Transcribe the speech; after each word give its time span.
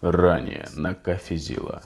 Ранее 0.00 0.68
на 0.74 0.94
Кафезила. 0.94 1.82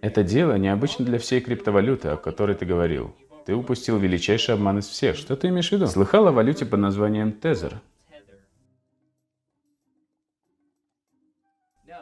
Это 0.00 0.22
дело 0.22 0.56
необычно 0.58 1.04
для 1.04 1.18
всей 1.18 1.40
криптовалюты, 1.40 2.08
о 2.08 2.16
которой 2.16 2.54
ты 2.54 2.66
говорил. 2.66 3.14
Ты 3.46 3.54
упустил 3.54 3.98
величайший 3.98 4.54
обман 4.54 4.78
из 4.78 4.86
всех. 4.86 5.16
Что 5.16 5.36
ты 5.36 5.48
имеешь 5.48 5.68
в 5.68 5.72
виду? 5.72 5.86
Слыхал 5.86 6.28
о 6.28 6.32
валюте 6.32 6.66
под 6.66 6.80
названием 6.80 7.32
Тезер? 7.32 7.80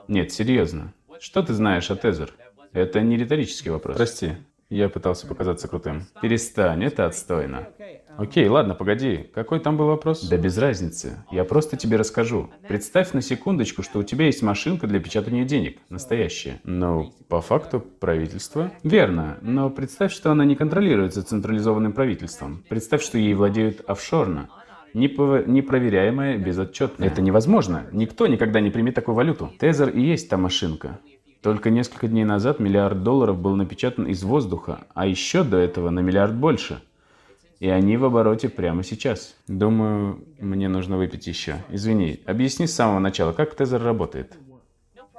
Нет, 0.08 0.32
серьезно. 0.32 0.92
Что 1.20 1.42
ты 1.42 1.54
знаешь 1.54 1.90
о 1.90 1.96
Тезер? 1.96 2.34
Это 2.72 3.00
не 3.00 3.16
риторический 3.16 3.70
вопрос. 3.70 3.96
Прости, 3.96 4.32
я 4.68 4.88
пытался 4.88 5.26
показаться 5.26 5.68
крутым. 5.68 6.06
Перестань, 6.20 6.84
это 6.84 7.06
отстойно. 7.06 7.68
Окей, 8.18 8.46
ладно, 8.48 8.74
погоди. 8.74 9.30
Какой 9.34 9.58
там 9.58 9.76
был 9.76 9.86
вопрос? 9.86 10.28
Да 10.28 10.36
без 10.36 10.58
разницы. 10.58 11.24
Я 11.30 11.44
просто 11.44 11.76
тебе 11.76 11.96
расскажу. 11.96 12.50
Представь 12.68 13.12
на 13.12 13.22
секундочку, 13.22 13.82
что 13.82 13.98
у 13.98 14.02
тебя 14.02 14.26
есть 14.26 14.42
машинка 14.42 14.86
для 14.86 15.00
печатания 15.00 15.44
денег. 15.44 15.78
Настоящая. 15.88 16.60
Ну, 16.64 17.12
по 17.28 17.40
факту 17.40 17.80
правительство. 17.80 18.70
Верно. 18.82 19.38
Но 19.40 19.70
представь, 19.70 20.12
что 20.12 20.30
она 20.30 20.44
не 20.44 20.56
контролируется 20.56 21.24
централизованным 21.24 21.92
правительством. 21.92 22.64
Представь, 22.68 23.02
что 23.02 23.18
ей 23.18 23.34
владеют 23.34 23.82
офшорно. 23.86 24.50
Непроверяемая, 24.94 26.36
безотчетная. 26.36 27.08
Это 27.08 27.22
невозможно. 27.22 27.86
Никто 27.92 28.26
никогда 28.26 28.60
не 28.60 28.70
примет 28.70 28.94
такую 28.94 29.14
валюту. 29.14 29.50
Тезер 29.58 29.88
и 29.88 30.02
есть 30.02 30.28
та 30.28 30.36
машинка. 30.36 31.00
Только 31.40 31.70
несколько 31.70 32.06
дней 32.06 32.24
назад 32.24 32.60
миллиард 32.60 33.02
долларов 33.02 33.36
был 33.40 33.56
напечатан 33.56 34.06
из 34.06 34.22
воздуха, 34.22 34.86
а 34.94 35.08
еще 35.08 35.42
до 35.42 35.56
этого 35.56 35.90
на 35.90 35.98
миллиард 35.98 36.36
больше. 36.36 36.82
И 37.62 37.68
они 37.68 37.96
в 37.96 38.04
обороте 38.04 38.48
прямо 38.48 38.82
сейчас. 38.82 39.36
Думаю, 39.46 40.26
мне 40.40 40.68
нужно 40.68 40.96
выпить 40.96 41.28
еще. 41.28 41.64
Извини, 41.68 42.20
объясни 42.26 42.66
с 42.66 42.74
самого 42.74 42.98
начала, 42.98 43.32
как 43.32 43.54
Тезер 43.54 43.80
работает. 43.80 44.36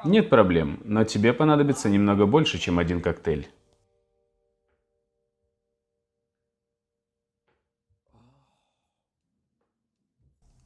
Нет 0.03 0.30
проблем, 0.30 0.81
но 0.83 1.05
тебе 1.05 1.31
понадобится 1.31 1.89
немного 1.89 2.25
больше, 2.25 2.59
чем 2.59 2.80
один 2.80 3.00
коктейль. 3.00 3.47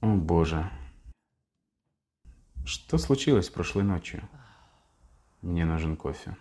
О 0.01 0.15
боже. 0.15 0.71
Что 2.65 2.97
случилось 2.97 3.49
прошлой 3.49 3.83
ночью? 3.83 4.27
Мне 5.43 5.63
нужен 5.63 5.95
кофе. 5.95 6.35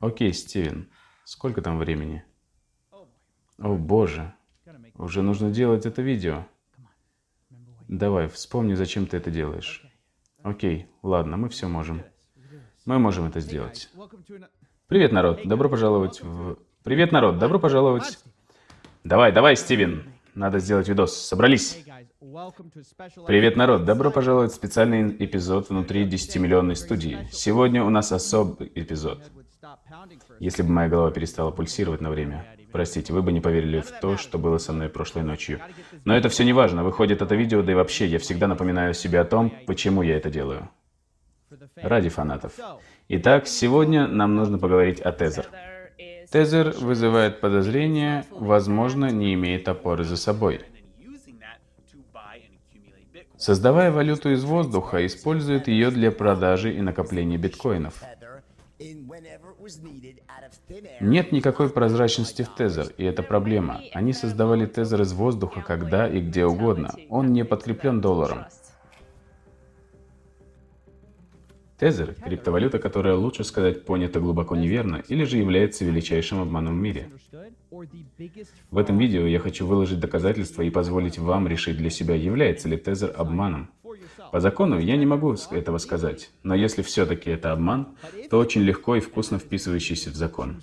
Окей, 0.00 0.32
Стивен, 0.32 0.88
сколько 1.24 1.60
там 1.60 1.78
времени? 1.78 2.24
О 3.58 3.74
боже, 3.74 4.32
уже 4.94 5.22
нужно 5.22 5.50
делать 5.50 5.86
это 5.86 6.02
видео. 6.02 6.46
Давай, 7.88 8.28
вспомни, 8.28 8.74
зачем 8.74 9.06
ты 9.06 9.16
это 9.16 9.30
делаешь. 9.30 9.84
Окей, 10.42 10.86
ладно, 11.02 11.36
мы 11.36 11.48
все 11.48 11.66
можем. 11.66 12.02
Мы 12.84 12.98
можем 13.00 13.24
это 13.26 13.40
сделать. 13.40 13.90
Привет, 14.86 15.10
народ, 15.10 15.40
добро 15.44 15.68
пожаловать 15.68 16.22
в... 16.22 16.58
Привет, 16.84 17.10
народ, 17.10 17.38
добро 17.38 17.58
пожаловать. 17.58 18.18
Давай, 19.02 19.32
давай, 19.32 19.56
Стивен, 19.56 20.12
надо 20.34 20.60
сделать 20.60 20.88
видос. 20.88 21.16
Собрались. 21.16 21.84
Привет, 22.20 23.54
народ! 23.54 23.84
Добро 23.84 24.10
пожаловать 24.10 24.50
в 24.50 24.54
специальный 24.56 25.08
эпизод 25.24 25.68
внутри 25.68 26.04
10-миллионной 26.04 26.74
студии. 26.74 27.28
Сегодня 27.30 27.84
у 27.84 27.90
нас 27.90 28.10
особый 28.10 28.72
эпизод. 28.74 29.22
Если 30.40 30.62
бы 30.62 30.70
моя 30.70 30.88
голова 30.88 31.12
перестала 31.12 31.52
пульсировать 31.52 32.00
на 32.00 32.10
время, 32.10 32.44
простите, 32.72 33.12
вы 33.12 33.22
бы 33.22 33.30
не 33.30 33.40
поверили 33.40 33.78
в 33.78 33.92
то, 34.00 34.16
что 34.16 34.36
было 34.36 34.58
со 34.58 34.72
мной 34.72 34.88
прошлой 34.88 35.22
ночью. 35.22 35.60
Но 36.04 36.16
это 36.16 36.28
все 36.28 36.44
не 36.44 36.52
важно. 36.52 36.82
Выходит 36.82 37.22
это 37.22 37.36
видео, 37.36 37.62
да 37.62 37.70
и 37.70 37.76
вообще, 37.76 38.06
я 38.06 38.18
всегда 38.18 38.48
напоминаю 38.48 38.94
себе 38.94 39.20
о 39.20 39.24
том, 39.24 39.52
почему 39.68 40.02
я 40.02 40.16
это 40.16 40.28
делаю. 40.28 40.68
Ради 41.76 42.08
фанатов. 42.08 42.52
Итак, 43.06 43.46
сегодня 43.46 44.08
нам 44.08 44.34
нужно 44.34 44.58
поговорить 44.58 45.00
о 45.00 45.12
Тезер. 45.12 45.46
Тезер 46.32 46.74
вызывает 46.80 47.40
подозрения, 47.40 48.24
возможно, 48.30 49.08
не 49.12 49.34
имеет 49.34 49.68
опоры 49.68 50.02
за 50.02 50.16
собой. 50.16 50.62
Создавая 53.38 53.92
валюту 53.92 54.30
из 54.30 54.44
воздуха, 54.44 55.06
использует 55.06 55.68
ее 55.68 55.90
для 55.90 56.10
продажи 56.10 56.74
и 56.74 56.80
накопления 56.80 57.38
биткоинов. 57.38 58.02
Нет 61.00 61.32
никакой 61.32 61.68
прозрачности 61.70 62.42
в 62.42 62.54
Тезер, 62.54 62.88
и 62.96 63.04
это 63.04 63.22
проблема. 63.22 63.80
Они 63.92 64.12
создавали 64.12 64.66
Тезер 64.66 65.02
из 65.02 65.12
воздуха 65.12 65.62
когда 65.62 66.08
и 66.08 66.20
где 66.20 66.46
угодно. 66.46 66.94
Он 67.08 67.32
не 67.32 67.44
подкреплен 67.44 68.00
долларом. 68.00 68.46
Тезер– 71.78 72.14
криптовалюта, 72.24 72.80
которая, 72.80 73.14
лучше 73.14 73.44
сказать, 73.44 73.84
понята 73.84 74.18
глубоко 74.18 74.56
неверно, 74.56 75.02
или 75.08 75.24
же 75.24 75.36
является 75.36 75.84
величайшим 75.84 76.40
обманом 76.40 76.76
в 76.76 76.80
мире. 76.80 77.08
В 78.70 78.78
этом 78.78 78.98
видео 78.98 79.26
я 79.26 79.38
хочу 79.38 79.64
выложить 79.64 80.00
доказательства 80.00 80.62
и 80.62 80.70
позволить 80.70 81.18
вам 81.18 81.46
решить 81.46 81.76
для 81.76 81.90
себя, 81.90 82.16
является 82.16 82.68
ли 82.68 82.76
Тезер 82.76 83.14
обманом. 83.16 83.70
По 84.32 84.40
закону 84.40 84.78
я 84.78 84.96
не 84.96 85.06
могу 85.06 85.36
этого 85.52 85.78
сказать, 85.78 86.30
но 86.42 86.54
если 86.54 86.82
все-таки 86.82 87.30
это 87.30 87.52
обман, 87.52 87.96
то 88.28 88.38
очень 88.38 88.62
легко 88.62 88.96
и 88.96 89.00
вкусно 89.00 89.38
вписывающийся 89.38 90.10
в 90.10 90.14
закон. 90.14 90.60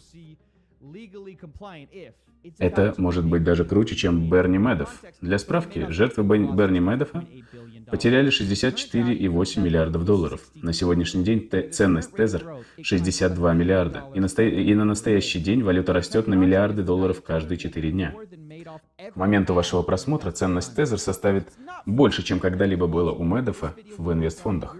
Это 2.60 2.94
может 2.98 3.26
быть 3.26 3.44
даже 3.44 3.66
круче, 3.66 3.96
чем 3.96 4.30
Берни 4.30 4.58
Медов. 4.58 5.02
Для 5.22 5.40
справки, 5.40 5.88
жертвы 5.90 6.24
Берни 6.24 6.80
Медофа 6.80 7.26
потеряли 7.90 8.30
64,8 8.30 9.62
миллиардов 9.62 10.06
долларов. 10.06 10.42
На 10.56 10.74
сегодняшний 10.74 11.24
день 11.24 11.50
ценность 11.72 12.16
Тезер 12.16 12.46
62 12.82 13.54
миллиарда. 13.54 14.04
И, 14.14 14.20
и 14.20 14.76
на 14.76 14.86
настоящий 14.86 15.40
день 15.40 15.64
валюта 15.64 15.94
растет 15.94 16.28
на 16.28 16.34
миллиарды 16.34 16.84
долларов 16.84 17.24
каждые 17.24 17.58
4 17.58 17.92
дня. 17.92 18.14
К 19.14 19.16
моменту 19.16 19.54
вашего 19.54 19.82
просмотра 19.82 20.32
ценность 20.32 20.76
Тезер 20.76 21.00
составит 21.00 21.50
больше, 21.86 22.24
чем 22.24 22.40
когда-либо 22.40 22.88
было 22.88 23.12
у 23.12 23.24
Медофа 23.24 23.76
в 23.98 24.12
инвестфондах. 24.12 24.76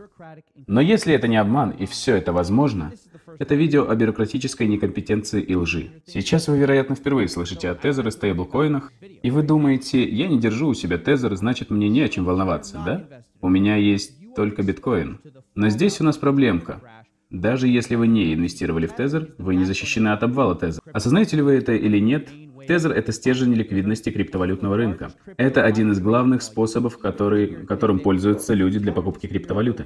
Но 0.68 0.82
если 0.82 1.14
это 1.14 1.28
не 1.28 1.38
обман 1.38 1.72
и 1.72 1.86
все 1.86 2.16
это 2.16 2.34
возможно, 2.34 2.94
это 3.40 3.56
видео 3.56 3.90
о 3.90 3.96
бюрократической 3.96 4.68
некомпетенции 4.68 5.42
и 5.42 5.56
лжи. 5.56 6.02
Сейчас 6.06 6.48
вы, 6.48 6.58
вероятно, 6.58 6.96
впервые 6.96 7.28
слышите 7.28 7.70
о 7.70 7.76
тезер 7.76 8.08
и 8.08 8.12
стейблкоинах, 8.12 8.94
и 9.02 9.32
вы 9.32 9.44
думаете, 9.44 10.08
я 10.08 10.28
не 10.28 10.40
держу 10.40 10.70
у 10.70 10.74
себя 10.74 10.98
тезер, 10.98 11.36
значит 11.36 11.70
мне 11.70 11.90
не 11.90 12.02
о 12.02 12.10
чем 12.10 12.26
волноваться, 12.26 12.82
да? 12.86 13.24
У 13.42 13.50
меня 13.50 13.76
есть 13.76 14.36
только 14.36 14.64
биткоин. 14.64 15.20
Но 15.56 15.70
здесь 15.70 16.00
у 16.02 16.04
нас 16.04 16.18
проблемка. 16.18 16.82
Даже 17.30 17.68
если 17.68 17.96
вы 17.96 18.08
не 18.08 18.34
инвестировали 18.34 18.88
в 18.88 18.96
тезер, 18.96 19.34
вы 19.38 19.56
не 19.56 19.66
защищены 19.66 20.10
от 20.10 20.24
обвала 20.24 20.56
тезер. 20.56 20.82
Осознаете 20.94 21.38
ли 21.38 21.42
вы 21.42 21.54
это 21.54 21.74
или 21.74 22.00
нет, 22.00 22.30
Тезер– 22.68 22.92
это 22.94 23.12
стержень 23.12 23.54
ликвидности 23.54 24.10
криптовалютного 24.10 24.78
рынка. 24.78 25.12
Это 25.38 25.64
один 25.64 25.92
из 25.92 26.00
главных 26.00 26.42
способов, 26.42 26.98
который, 26.98 27.66
которым 27.66 28.00
пользуются 28.00 28.54
люди 28.54 28.80
для 28.80 28.92
покупки 28.92 29.28
криптовалюты. 29.28 29.86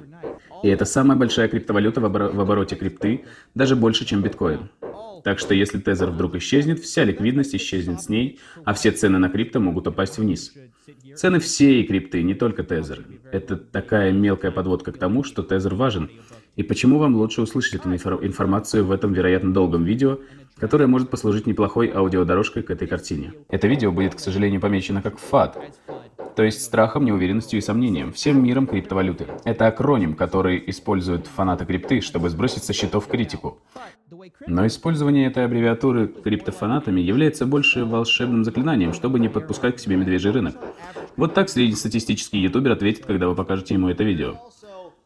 И 0.62 0.68
это 0.68 0.84
самая 0.84 1.16
большая 1.16 1.48
криптовалюта 1.48 2.00
в, 2.00 2.04
обор 2.04 2.30
в 2.32 2.40
обороте 2.40 2.76
крипты, 2.76 3.24
даже 3.54 3.76
больше, 3.76 4.04
чем 4.04 4.22
биткоин. 4.22 4.70
Так 5.24 5.38
что 5.38 5.54
если 5.54 5.78
тезер 5.78 6.10
вдруг 6.10 6.36
исчезнет, 6.36 6.80
вся 6.80 7.04
ликвидность 7.04 7.54
исчезнет 7.54 8.02
с 8.02 8.08
ней, 8.08 8.38
а 8.64 8.72
все 8.72 8.90
цены 8.90 9.18
на 9.18 9.28
крипто 9.28 9.60
могут 9.60 9.86
упасть 9.86 10.18
вниз. 10.18 10.54
Цены 11.16 11.40
всей 11.40 11.84
крипты, 11.84 12.22
не 12.22 12.34
только 12.34 12.62
тезер. 12.62 13.04
Это 13.30 13.56
такая 13.56 14.12
мелкая 14.12 14.50
подводка 14.50 14.92
к 14.92 14.98
тому, 14.98 15.22
что 15.22 15.42
тезер 15.42 15.74
важен. 15.74 16.10
И 16.56 16.62
почему 16.62 16.98
вам 16.98 17.16
лучше 17.16 17.42
услышать 17.42 17.74
эту 17.74 17.90
информацию 17.94 18.84
в 18.84 18.92
этом, 18.92 19.12
вероятно, 19.12 19.52
долгом 19.52 19.84
видео, 19.84 20.18
которое 20.58 20.86
может 20.86 21.10
послужить 21.10 21.46
неплохой 21.46 21.90
аудиодорожкой 21.90 22.62
к 22.62 22.70
этой 22.70 22.86
картине. 22.86 23.32
Это 23.48 23.66
видео 23.66 23.92
будет, 23.92 24.14
к 24.14 24.20
сожалению, 24.20 24.60
помечено 24.60 25.00
как 25.00 25.18
ФАТ, 25.18 25.58
то 26.36 26.42
есть 26.42 26.62
страхом, 26.62 27.04
неуверенностью 27.04 27.58
и 27.58 27.62
сомнением, 27.62 28.12
всем 28.12 28.42
миром 28.42 28.66
криптовалюты. 28.66 29.26
Это 29.44 29.66
акроним, 29.66 30.14
который 30.14 30.62
используют 30.66 31.26
фанаты 31.26 31.64
крипты, 31.64 32.00
чтобы 32.00 32.28
сбросить 32.28 32.64
со 32.64 32.72
счетов 32.72 33.06
критику. 33.08 33.58
Но 34.46 34.66
использование 34.66 35.26
этой 35.28 35.44
аббревиатуры 35.44 36.08
криптофанатами 36.08 37.00
является 37.00 37.46
больше 37.46 37.84
волшебным 37.84 38.44
заклинанием, 38.44 38.92
чтобы 38.92 39.18
не 39.18 39.28
подпускать 39.28 39.76
к 39.76 39.80
себе 39.80 39.96
медвежий 39.96 40.32
рынок. 40.32 40.56
Вот 41.16 41.34
так 41.34 41.48
среднестатистический 41.48 42.38
ютубер 42.38 42.72
ответит, 42.72 43.06
когда 43.06 43.28
вы 43.28 43.34
покажете 43.34 43.74
ему 43.74 43.88
это 43.88 44.04
видео. 44.04 44.36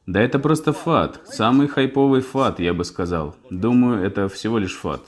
Да 0.07 0.21
это 0.21 0.39
просто 0.39 0.73
фат. 0.73 1.21
Самый 1.25 1.67
хайповый 1.67 2.21
фат, 2.21 2.61
я 2.61 2.75
бы 2.75 2.85
сказал. 2.85 3.37
Думаю, 3.51 4.05
это 4.05 4.29
всего 4.29 4.59
лишь 4.59 4.77
фат. 4.77 5.01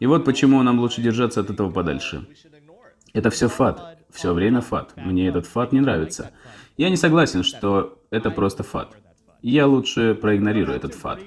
И 0.00 0.06
вот 0.06 0.24
почему 0.24 0.62
нам 0.62 0.78
лучше 0.80 1.02
держаться 1.02 1.40
от 1.40 1.50
этого 1.50 1.70
подальше. 1.70 2.26
Это 3.12 3.30
все 3.30 3.48
фат. 3.48 3.98
Все 4.10 4.32
время 4.32 4.60
фат. 4.60 4.94
Мне 4.96 5.28
этот 5.28 5.46
фат 5.46 5.72
не 5.72 5.80
нравится. 5.80 6.30
Я 6.78 6.88
не 6.88 6.96
согласен, 6.96 7.42
что 7.42 7.98
это 8.10 8.30
просто 8.30 8.62
фат. 8.62 8.96
Я 9.42 9.66
лучше 9.66 10.14
проигнорирую 10.14 10.76
этот 10.76 10.94
факт. 10.94 11.22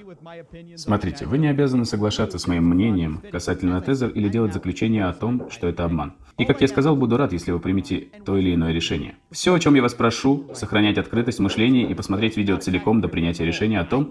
Смотрите, 0.76 1.26
вы 1.26 1.38
не 1.38 1.48
обязаны 1.48 1.84
соглашаться 1.84 2.38
с 2.38 2.46
моим 2.46 2.64
мнением 2.64 3.22
касательно 3.30 3.80
Тезер 3.82 4.08
или 4.08 4.28
делать 4.28 4.54
заключение 4.54 5.04
о 5.04 5.12
том, 5.12 5.50
что 5.50 5.68
это 5.68 5.84
обман. 5.84 6.14
И, 6.38 6.44
как 6.44 6.60
я 6.60 6.68
сказал, 6.68 6.96
буду 6.96 7.16
рад, 7.16 7.32
если 7.32 7.50
вы 7.50 7.60
примете 7.60 8.08
то 8.24 8.36
или 8.36 8.54
иное 8.54 8.72
решение. 8.72 9.16
Все, 9.30 9.54
о 9.54 9.58
чем 9.58 9.74
я 9.74 9.82
вас 9.82 9.94
прошу, 9.94 10.50
сохранять 10.52 10.98
открытость 10.98 11.38
мышления 11.38 11.90
и 11.90 11.94
посмотреть 11.94 12.36
видео 12.36 12.58
целиком 12.58 13.00
до 13.00 13.08
принятия 13.08 13.46
решения 13.46 13.80
о 13.80 13.86
том, 13.86 14.10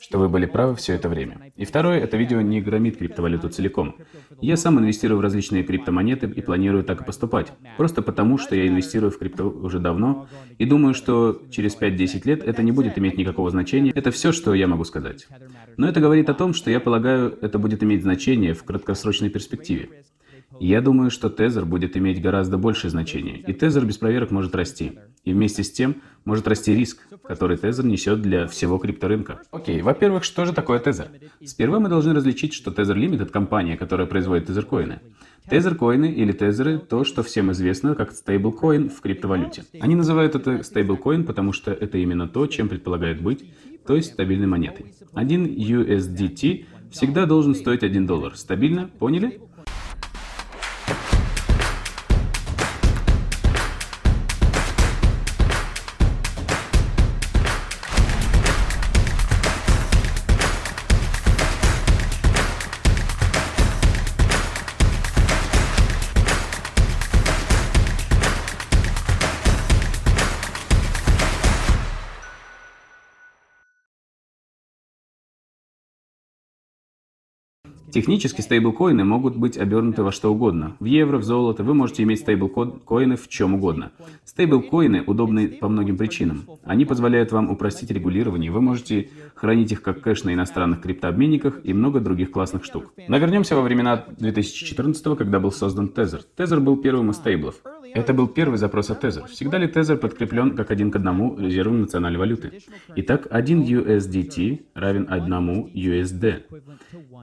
что 0.00 0.18
вы 0.18 0.28
были 0.28 0.44
правы 0.44 0.76
все 0.76 0.92
это 0.94 1.08
время. 1.08 1.50
И 1.56 1.64
второе, 1.64 1.98
это 1.98 2.18
видео 2.18 2.42
не 2.42 2.60
громит 2.60 2.98
криптовалюту 2.98 3.48
целиком. 3.48 3.96
Я 4.40 4.58
сам 4.58 4.78
инвестирую 4.80 5.18
в 5.18 5.22
различные 5.22 5.62
криптомонеты 5.62 6.26
и 6.26 6.42
планирую 6.42 6.84
так 6.84 7.00
и 7.00 7.04
поступать. 7.04 7.52
Просто 7.78 8.02
потому, 8.02 8.36
что 8.36 8.54
я 8.54 8.68
инвестирую 8.68 9.10
в 9.10 9.18
крипто 9.18 9.48
уже 9.48 9.78
давно 9.78 10.28
и 10.58 10.66
думаю, 10.66 10.92
что 10.92 11.40
через 11.50 11.74
5-10 11.76 12.26
лет 12.26 12.44
это 12.44 12.62
не 12.62 12.72
будет 12.72 12.98
иметь 12.98 13.16
никакого 13.16 13.50
значения. 13.50 13.92
Это 13.94 14.10
все, 14.10 14.32
что 14.32 14.52
я 14.52 14.66
могу 14.66 14.84
сказать. 14.84 15.26
Но 15.78 15.88
это 15.88 16.00
говорит 16.00 16.28
о 16.28 16.34
том, 16.34 16.52
что 16.52 16.70
я 16.70 16.80
полагаю, 16.80 17.38
это 17.40 17.58
будет 17.58 17.82
иметь 17.82 18.02
значение 18.02 18.52
в 18.52 18.62
краткосрочной 18.64 19.30
перспективе. 19.30 19.88
Я 20.60 20.80
думаю, 20.80 21.10
что 21.10 21.30
тезер 21.30 21.64
будет 21.64 21.96
иметь 21.96 22.20
гораздо 22.22 22.58
большее 22.58 22.90
значение, 22.90 23.38
и 23.38 23.52
тезер 23.52 23.84
без 23.84 23.98
проверок 23.98 24.30
может 24.30 24.54
расти. 24.54 24.98
И 25.24 25.32
вместе 25.32 25.62
с 25.62 25.70
тем 25.70 25.96
может 26.24 26.48
расти 26.48 26.74
риск, 26.74 27.06
который 27.22 27.56
тезер 27.56 27.84
несет 27.84 28.22
для 28.22 28.46
всего 28.46 28.78
крипторынка. 28.78 29.42
Окей, 29.50 29.80
во-первых, 29.82 30.24
что 30.24 30.44
же 30.44 30.52
такое 30.52 30.78
тезер? 30.78 31.08
Сперва 31.44 31.80
мы 31.80 31.88
должны 31.88 32.12
различить, 32.12 32.54
что 32.54 32.70
Tether 32.70 32.96
Limited– 32.96 33.26
компания, 33.30 33.76
которая 33.76 34.06
производит 34.06 34.46
тезеркоины. 34.46 35.00
Тезеркоины 35.48 36.12
или 36.12 36.32
тезеры– 36.32 36.78
то, 36.90 37.04
что 37.04 37.22
всем 37.22 37.50
известно 37.52 37.94
как 37.94 38.12
стейблкоин 38.12 38.90
в 38.90 39.00
криптовалюте. 39.00 39.64
Они 39.80 39.94
называют 39.94 40.34
это 40.34 40.62
стейблкоин, 40.62 41.24
потому 41.24 41.52
что 41.52 41.72
это 41.72 41.98
именно 41.98 42.28
то, 42.28 42.46
чем 42.46 42.68
предполагает 42.68 43.20
быть, 43.20 43.44
то 43.86 43.96
есть 43.96 44.12
стабильной 44.12 44.46
монетой. 44.46 44.94
Один 45.12 45.46
USDT 45.46 46.66
всегда 46.90 47.26
должен 47.26 47.54
стоить 47.54 47.82
1 47.82 48.06
доллар. 48.06 48.36
Стабильно? 48.36 48.88
Поняли? 48.98 49.40
Технически 77.92 78.40
стейблкоины 78.40 79.04
могут 79.04 79.36
быть 79.36 79.58
обернуты 79.58 80.02
во 80.02 80.12
что 80.12 80.32
угодно. 80.32 80.76
В 80.80 80.86
евро, 80.86 81.18
в 81.18 81.24
золото. 81.24 81.62
Вы 81.62 81.74
можете 81.74 82.02
иметь 82.04 82.20
стейблкоины 82.20 83.16
в 83.16 83.28
чем 83.28 83.54
угодно. 83.54 83.92
Стейблкоины 84.24 85.02
удобны 85.06 85.48
по 85.48 85.68
многим 85.68 85.98
причинам. 85.98 86.46
Они 86.64 86.86
позволяют 86.86 87.32
вам 87.32 87.50
упростить 87.50 87.90
регулирование. 87.90 88.50
Вы 88.50 88.62
можете 88.62 89.10
хранить 89.34 89.72
их 89.72 89.82
как 89.82 90.00
кэш 90.00 90.24
на 90.24 90.32
иностранных 90.32 90.80
криптообменниках 90.80 91.60
и 91.64 91.74
много 91.74 92.00
других 92.00 92.30
классных 92.30 92.64
штук. 92.64 92.94
Но 93.08 93.18
вернемся 93.18 93.56
во 93.56 93.62
времена 93.62 94.06
2014 94.18 95.18
когда 95.18 95.38
был 95.38 95.52
создан 95.52 95.92
Tether. 95.94 96.22
Tether 96.36 96.60
был 96.60 96.78
первым 96.78 97.10
из 97.10 97.16
стейблов. 97.16 97.56
Это 97.94 98.14
был 98.14 98.28
первый 98.28 98.58
запрос 98.58 98.90
от 98.90 99.04
Tether. 99.04 99.26
Всегда 99.28 99.58
ли 99.58 99.66
Tether 99.66 99.96
подкреплен 99.96 100.56
как 100.56 100.70
один 100.70 100.90
к 100.90 100.96
одному 100.96 101.38
резервом 101.38 101.82
национальной 101.82 102.18
валюты? 102.18 102.62
Итак, 102.96 103.26
один 103.30 103.62
USDT 103.62 104.64
равен 104.74 105.06
одному 105.10 105.68
USD. 105.68 106.42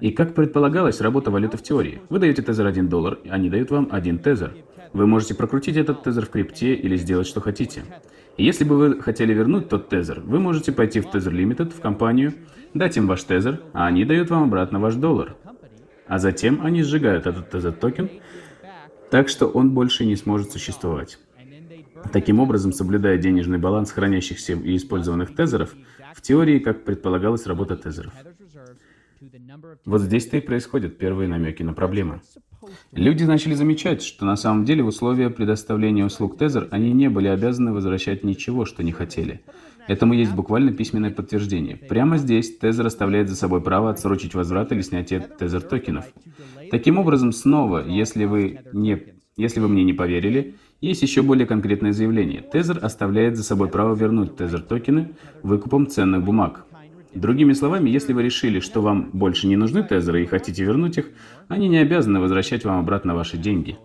И 0.01 0.11
как 0.11 0.35
предполагалось, 0.35 1.01
работа 1.01 1.31
валюты 1.31 1.57
в 1.57 1.63
теории. 1.63 2.01
Вы 2.09 2.19
даете 2.19 2.41
Tether 2.41 2.67
1 2.67 2.87
доллар, 2.87 3.19
они 3.29 3.49
дают 3.49 3.71
вам 3.71 3.89
один 3.91 4.17
Tether. 4.17 4.51
Вы 4.93 5.07
можете 5.07 5.35
прокрутить 5.35 5.77
этот 5.77 6.05
Tether 6.05 6.25
в 6.25 6.29
крипте 6.29 6.73
или 6.73 6.95
сделать, 6.97 7.27
что 7.27 7.41
хотите. 7.41 7.83
И 8.37 8.43
если 8.43 8.63
бы 8.63 8.77
вы 8.77 9.01
хотели 9.01 9.33
вернуть 9.33 9.69
тот 9.69 9.91
Tether, 9.91 10.21
вы 10.21 10.39
можете 10.39 10.71
пойти 10.71 10.99
в 10.99 11.07
Tether 11.07 11.31
Limited, 11.31 11.71
в 11.71 11.81
компанию, 11.81 12.33
дать 12.73 12.97
им 12.97 13.07
ваш 13.07 13.25
Tether, 13.25 13.59
а 13.73 13.87
они 13.87 14.05
дают 14.05 14.29
вам 14.29 14.43
обратно 14.43 14.79
ваш 14.79 14.95
доллар. 14.95 15.35
А 16.07 16.17
затем 16.17 16.61
они 16.63 16.81
сжигают 16.81 17.27
этот 17.27 17.53
Tether 17.53 17.71
токен, 17.71 18.09
так 19.11 19.29
что 19.29 19.47
он 19.47 19.71
больше 19.71 20.05
не 20.05 20.15
сможет 20.15 20.51
существовать. 20.51 21.19
Таким 22.13 22.39
образом, 22.39 22.71
соблюдая 22.71 23.17
денежный 23.17 23.57
баланс 23.57 23.91
хранящихся 23.91 24.53
и 24.53 24.75
использованных 24.75 25.35
тезеров, 25.35 25.75
в 26.15 26.21
теории, 26.21 26.59
как 26.59 26.85
предполагалось, 26.85 27.45
работа 27.45 27.75
тезеров. 27.75 28.13
Вот 29.85 30.01
здесь-то 30.01 30.37
и 30.37 30.41
происходят 30.41 30.97
первые 30.97 31.27
намеки 31.27 31.61
на 31.63 31.73
проблемы. 31.73 32.21
Люди 32.91 33.23
начали 33.23 33.53
замечать, 33.53 34.01
что 34.01 34.25
на 34.25 34.35
самом 34.35 34.65
деле 34.65 34.83
в 34.83 34.87
условия 34.87 35.29
предоставления 35.29 36.05
услуг 36.05 36.37
Тезер 36.37 36.67
они 36.71 36.91
не 36.91 37.09
были 37.09 37.27
обязаны 37.27 37.73
возвращать 37.73 38.23
ничего, 38.23 38.65
что 38.65 38.83
не 38.83 38.91
хотели. 38.91 39.41
Этому 39.87 40.13
есть 40.13 40.33
буквально 40.33 40.71
письменное 40.71 41.09
подтверждение. 41.09 41.75
Прямо 41.75 42.17
здесь 42.17 42.57
Тезер 42.57 42.85
оставляет 42.85 43.29
за 43.29 43.35
собой 43.35 43.61
право 43.61 43.89
отсрочить 43.89 44.35
возврат 44.35 44.71
или 44.71 44.81
снятие 44.81 45.21
Тезер 45.21 45.61
токенов. 45.61 46.05
Таким 46.71 46.97
образом, 46.97 47.31
снова, 47.31 47.85
если 47.87 48.25
вы, 48.25 48.61
не, 48.73 49.01
если 49.37 49.59
вы 49.59 49.67
мне 49.67 49.83
не 49.83 49.93
поверили, 49.93 50.55
есть 50.81 51.01
еще 51.01 51.21
более 51.21 51.45
конкретное 51.45 51.91
заявление. 51.91 52.41
Тезер 52.41 52.79
оставляет 52.81 53.35
за 53.35 53.43
собой 53.43 53.69
право 53.69 53.95
вернуть 53.95 54.35
Тезер 54.35 54.61
токены 54.61 55.15
выкупом 55.43 55.87
ценных 55.87 56.23
бумаг. 56.23 56.65
Другими 57.13 57.53
словами, 57.53 57.89
если 57.89 58.13
вы 58.13 58.23
решили, 58.23 58.59
что 58.59 58.81
вам 58.81 59.09
больше 59.13 59.47
не 59.47 59.55
нужны 59.55 59.81
тезеры 59.83 60.21
и 60.23 60.27
хотите 60.27 60.63
вернуть 60.63 60.97
их, 60.99 61.09
они 61.47 61.67
не 61.67 61.79
обязаны 61.79 62.19
возвращать 62.19 62.65
вам 62.65 62.79
обратно 62.79 63.15
ваши 63.15 63.37
деньги. 63.37 63.77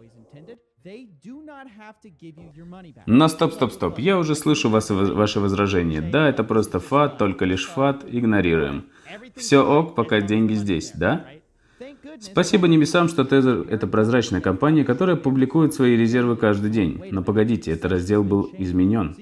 Но 3.07 3.29
стоп, 3.29 3.55
стоп, 3.55 3.73
стоп. 3.73 3.99
Я 3.99 4.19
уже 4.19 4.35
слышу 4.35 4.69
вас, 4.69 4.91
ваше 4.91 5.41
возражение. 5.41 6.03
Да, 6.03 6.29
это 6.29 6.45
просто 6.45 6.81
фат, 6.81 7.17
только 7.17 7.47
лишь 7.47 7.67
фат, 7.67 8.05
игнорируем. 8.07 8.85
Все 9.37 9.61
ок, 9.61 9.95
пока 9.95 10.21
деньги 10.21 10.53
здесь, 10.53 10.93
да? 10.95 11.25
Спасибо 12.21 12.69
небесам, 12.69 13.09
что 13.09 13.23
Tether— 13.23 13.69
это 13.71 13.87
прозрачная 13.87 14.41
компания, 14.41 14.85
которая 14.85 15.17
публикует 15.17 15.75
свои 15.75 15.97
резервы 15.97 16.37
каждый 16.37 16.71
день. 16.71 17.03
Но 17.11 17.23
погодите, 17.23 17.73
этот 17.73 17.91
раздел 17.93 18.25
был 18.25 18.51
изменен. 18.59 19.17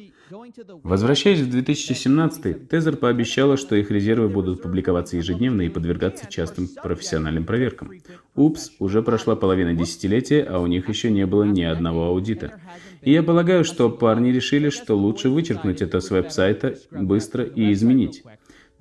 Возвращаясь 0.83 1.41
в 1.41 1.51
2017, 1.51 2.69
Тезер 2.69 2.97
пообещала, 2.97 3.57
что 3.57 3.77
их 3.77 3.91
резервы 3.91 4.29
будут 4.29 4.63
публиковаться 4.63 5.17
ежедневно 5.17 5.63
и 5.63 5.69
подвергаться 5.69 6.27
частым 6.29 6.69
профессиональным 6.83 7.45
проверкам. 7.45 7.91
Упс, 8.35 8.71
уже 8.79 9.03
прошла 9.03 9.37
половина 9.37 9.75
десятилетия, 9.75 10.43
а 10.43 10.59
у 10.59 10.67
них 10.67 10.89
еще 10.89 11.11
не 11.11 11.27
было 11.27 11.45
ни 11.45 11.63
одного 11.63 12.07
аудита. 12.07 12.61
И 13.03 13.13
я 13.13 13.23
полагаю, 13.23 13.65
что 13.65 13.91
парни 13.91 14.31
решили, 14.31 14.71
что 14.71 14.97
лучше 14.97 15.29
вычеркнуть 15.29 15.83
это 15.83 16.01
с 16.01 16.11
веб-сайта 16.11 16.77
быстро 16.91 17.45
и 17.45 17.73
изменить. 17.73 18.23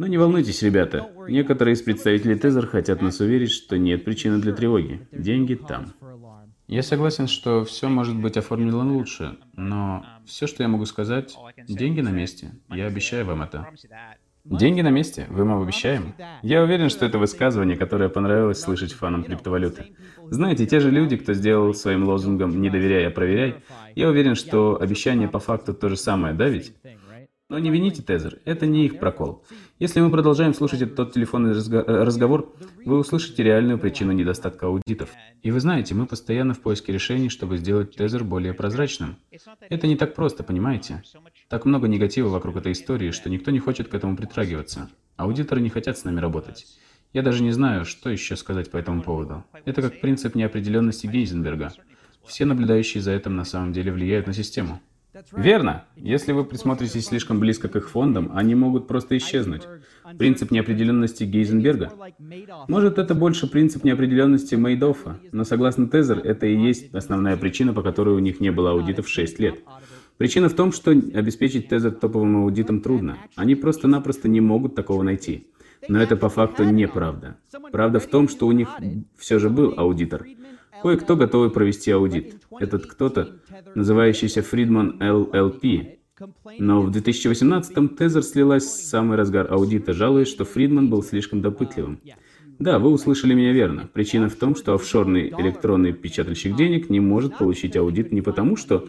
Но 0.01 0.08
не 0.08 0.17
волнуйтесь, 0.17 0.63
ребята. 0.63 1.12
Некоторые 1.27 1.75
из 1.75 1.84
представителей 1.84 2.34
Тезер 2.34 2.65
хотят 2.65 3.03
нас 3.03 3.20
уверить, 3.20 3.51
что 3.51 3.77
нет 3.77 4.03
причины 4.03 4.39
для 4.39 4.51
тревоги. 4.51 5.08
Деньги 5.12 5.53
там. 5.53 5.93
Я 6.67 6.81
согласен, 6.81 7.27
что 7.27 7.63
все 7.65 7.88
может 7.88 8.20
быть 8.20 8.36
оформлено 8.36 8.84
лучше, 8.84 9.38
но 9.55 10.03
все, 10.25 10.48
что 10.48 10.63
я 10.63 10.70
могу 10.70 10.86
сказать, 10.86 11.38
деньги 11.67 12.01
на 12.01 12.10
месте. 12.10 12.50
Я 12.72 12.88
обещаю 12.88 13.27
вам 13.27 13.43
это. 13.43 13.67
Деньги 14.43 14.81
на 14.81 14.89
месте, 14.89 15.27
вы 15.29 15.46
вам 15.46 15.62
обещаем? 15.62 16.15
Я 16.41 16.63
уверен, 16.63 16.89
что 16.89 17.05
это 17.05 17.20
высказывание, 17.20 17.77
которое 17.77 18.10
понравилось 18.10 18.60
слышать 18.60 18.93
фанам 18.93 19.24
криптовалюты. 19.24 19.93
Знаете, 20.31 20.65
те 20.65 20.79
же 20.79 20.89
люди, 20.89 21.15
кто 21.15 21.34
сделал 21.34 21.75
своим 21.75 22.05
лозунгом 22.05 22.60
«не 22.60 22.72
доверяй, 22.72 23.05
а 23.05 23.12
проверяй», 23.12 23.58
я 23.93 24.10
уверен, 24.10 24.34
что 24.34 24.81
обещание 24.81 25.27
по 25.27 25.38
факту 25.38 25.75
то 25.75 25.89
же 25.89 25.96
самое, 25.96 26.34
да 26.34 26.48
ведь? 26.48 26.74
Но 27.51 27.60
не 27.60 27.70
вините 27.70 28.01
Тезер, 28.01 28.39
это 28.46 28.65
не 28.65 28.86
их 28.86 28.98
прокол. 28.98 29.43
Если 29.77 30.00
мы 30.00 30.10
продолжаем 30.10 30.53
слушать 30.53 30.84
этот 30.84 31.12
телефонный 31.12 31.51
разговор, 31.51 32.55
вы 32.86 32.98
услышите 32.98 33.43
реальную 33.43 33.77
причину 33.77 34.13
недостатка 34.13 34.67
аудитов. 34.67 35.10
И 35.41 35.51
вы 35.51 35.60
знаете, 35.60 35.93
мы 35.93 36.05
постоянно 36.05 36.53
в 36.53 36.62
поиске 36.62 36.93
решений, 36.93 37.27
чтобы 37.27 37.58
сделать 37.58 37.93
Тезер 37.93 38.24
более 38.24 38.53
прозрачным. 38.53 39.17
Это 39.67 39.86
не 39.86 39.98
так 39.98 40.15
просто, 40.15 40.46
понимаете? 40.46 41.03
Так 41.50 41.65
много 41.65 41.89
негатива 41.89 42.29
вокруг 42.29 42.55
этой 42.55 42.72
истории, 42.72 43.12
что 43.12 43.29
никто 43.29 43.51
не 43.51 43.60
хочет 43.60 43.89
к 43.89 43.93
этому 43.93 44.15
притрагиваться. 44.15 44.89
Аудиторы 45.17 45.60
не 45.60 45.70
хотят 45.70 45.98
с 45.98 46.05
нами 46.05 46.22
работать. 46.22 46.65
Я 47.12 47.22
даже 47.22 47.43
не 47.43 47.51
знаю, 47.51 47.84
что 47.84 48.10
еще 48.10 48.38
сказать 48.38 48.72
по 48.72 48.77
этому 48.77 49.01
поводу. 49.01 49.43
Это 49.65 49.81
как 49.81 50.00
принцип 50.00 50.36
неопределенности 50.36 51.05
Гейзенберга. 51.05 51.74
Все 52.25 52.46
наблюдающие 52.46 53.03
за 53.03 53.12
этим 53.12 53.36
на 53.36 53.43
самом 53.43 53.74
деле 53.74 53.91
влияют 53.91 54.25
на 54.27 54.31
систему. 54.31 54.79
Верно. 55.33 55.85
Если 55.95 56.31
вы 56.31 56.45
присмотритесь 56.45 57.07
слишком 57.07 57.39
близко 57.39 57.67
к 57.67 57.75
их 57.75 57.89
фондам, 57.89 58.31
они 58.33 58.55
могут 58.55 58.87
просто 58.87 59.17
исчезнуть. 59.17 59.63
Принцип 60.17 60.51
неопределенности 60.51 61.23
Гейзенберга? 61.23 61.91
Может, 62.67 62.97
это 62.97 63.13
больше 63.13 63.47
принцип 63.47 63.83
неопределенности 63.83 64.55
Мейдоффа, 64.55 65.19
но 65.31 65.43
согласно 65.43 65.87
Тезер, 65.87 66.19
это 66.19 66.45
и 66.45 66.55
есть 66.55 66.93
основная 66.93 67.37
причина, 67.37 67.73
по 67.73 67.81
которой 67.81 68.15
у 68.15 68.19
них 68.19 68.39
не 68.39 68.51
было 68.51 68.71
аудитов 68.71 69.09
6 69.09 69.39
лет. 69.39 69.59
Причина 70.17 70.49
в 70.49 70.53
том, 70.53 70.71
что 70.71 70.91
обеспечить 70.91 71.67
Тезер 71.67 71.91
топовым 71.91 72.43
аудитом 72.43 72.81
трудно. 72.81 73.17
Они 73.35 73.55
просто-напросто 73.55 74.29
не 74.29 74.39
могут 74.39 74.75
такого 74.75 75.03
найти. 75.03 75.47
Но 75.87 75.99
это 76.01 76.15
по 76.15 76.29
факту 76.29 76.63
неправда. 76.63 77.37
Правда 77.71 77.99
в 77.99 78.05
том, 78.05 78.29
что 78.29 78.45
у 78.47 78.51
них 78.51 78.69
все 79.17 79.39
же 79.39 79.49
был 79.49 79.73
аудитор. 79.75 80.25
Кое-кто 80.81 81.15
готовый 81.15 81.50
провести 81.50 81.91
аудит. 81.91 82.41
Этот 82.59 82.85
кто-то, 82.85 83.39
называющийся 83.75 84.41
Фридман 84.41 84.97
LLP. 85.01 85.97
Но 86.59 86.81
в 86.81 86.91
2018-м 86.91 87.89
Тезер 87.89 88.23
слилась 88.23 88.65
в 88.65 88.85
самый 88.85 89.17
разгар 89.17 89.51
аудита, 89.51 89.93
жалуясь, 89.93 90.27
что 90.27 90.45
Фридман 90.45 90.89
был 90.89 91.03
слишком 91.03 91.41
допытливым. 91.41 92.00
Да, 92.61 92.77
вы 92.77 92.91
услышали 92.91 93.33
меня 93.33 93.53
верно. 93.53 93.89
Причина 93.91 94.29
в 94.29 94.35
том, 94.35 94.55
что 94.55 94.75
офшорный 94.75 95.33
электронный 95.35 95.93
печатальщик 95.93 96.55
денег 96.55 96.91
не 96.91 96.99
может 96.99 97.39
получить 97.39 97.75
аудит 97.75 98.11
не 98.11 98.21
потому, 98.21 98.55
что 98.55 98.87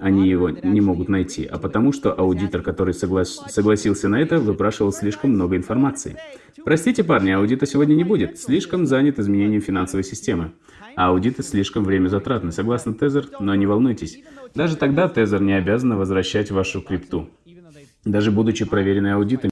они 0.00 0.28
его 0.28 0.50
не 0.50 0.80
могут 0.80 1.08
найти, 1.08 1.44
а 1.44 1.58
потому 1.58 1.92
что 1.92 2.12
аудитор, 2.12 2.62
который 2.62 2.92
соглас... 2.92 3.40
согласился 3.46 4.08
на 4.08 4.20
это, 4.20 4.40
выпрашивал 4.40 4.92
слишком 4.92 5.30
много 5.30 5.54
информации. 5.54 6.16
Простите, 6.64 7.04
парни, 7.04 7.30
аудита 7.30 7.66
сегодня 7.66 7.94
не 7.94 8.02
будет. 8.02 8.36
Слишком 8.36 8.84
занят 8.84 9.20
изменением 9.20 9.62
финансовой 9.62 10.02
системы. 10.02 10.50
А 10.96 11.10
аудиты 11.10 11.44
слишком 11.44 11.84
время 11.84 12.08
затратны, 12.08 12.50
согласно 12.50 12.94
Тезер, 12.94 13.28
но 13.38 13.54
не 13.54 13.66
волнуйтесь. 13.66 14.18
Даже 14.56 14.74
тогда 14.76 15.06
Тезер 15.06 15.40
не 15.40 15.52
обязана 15.52 15.96
возвращать 15.96 16.50
вашу 16.50 16.80
крипту. 16.80 17.28
Даже 18.04 18.32
будучи 18.32 18.64
проверенной 18.64 19.14
аудитом, 19.14 19.50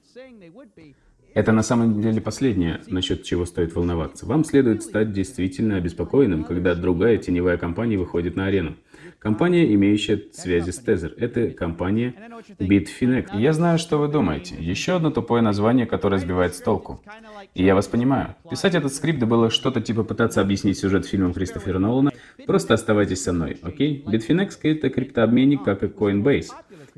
это 1.33 1.51
на 1.51 1.63
самом 1.63 2.01
деле 2.01 2.21
последнее, 2.21 2.81
насчет 2.87 3.23
чего 3.23 3.45
стоит 3.45 3.75
волноваться. 3.75 4.25
Вам 4.25 4.43
следует 4.43 4.83
стать 4.83 5.11
действительно 5.11 5.77
обеспокоенным, 5.77 6.43
когда 6.43 6.75
другая 6.75 7.17
теневая 7.17 7.57
компания 7.57 7.97
выходит 7.97 8.35
на 8.35 8.45
арену. 8.45 8.75
Компания, 9.19 9.73
имеющая 9.73 10.21
связи 10.33 10.71
с 10.71 10.83
Tether. 10.85 11.13
Это 11.17 11.49
компания 11.51 12.13
Bitfinex. 12.59 13.39
Я 13.39 13.53
знаю, 13.53 13.79
что 13.79 13.97
вы 13.97 14.09
думаете. 14.09 14.55
Еще 14.59 14.95
одно 14.95 15.11
тупое 15.11 15.41
название, 15.41 15.85
которое 15.85 16.17
сбивает 16.17 16.55
с 16.55 16.61
толку. 16.61 17.01
И 17.55 17.63
я 17.63 17.73
вас 17.73 17.87
понимаю. 17.87 18.35
Писать 18.49 18.75
этот 18.75 18.93
скрипт 18.93 19.23
было 19.23 19.49
что-то 19.49 19.81
типа 19.81 20.03
пытаться 20.03 20.41
объяснить 20.41 20.77
сюжет 20.77 21.05
фильмом 21.05 21.33
Кристофера 21.33 21.79
Нолана. 21.79 22.11
Просто 22.45 22.73
оставайтесь 22.73 23.23
со 23.23 23.33
мной, 23.33 23.57
окей? 23.61 24.03
Bitfinex— 24.05 24.57
это 24.63 24.89
криптообменник, 24.89 25.63
как 25.63 25.83
и 25.83 25.87
Coinbase. 25.87 26.49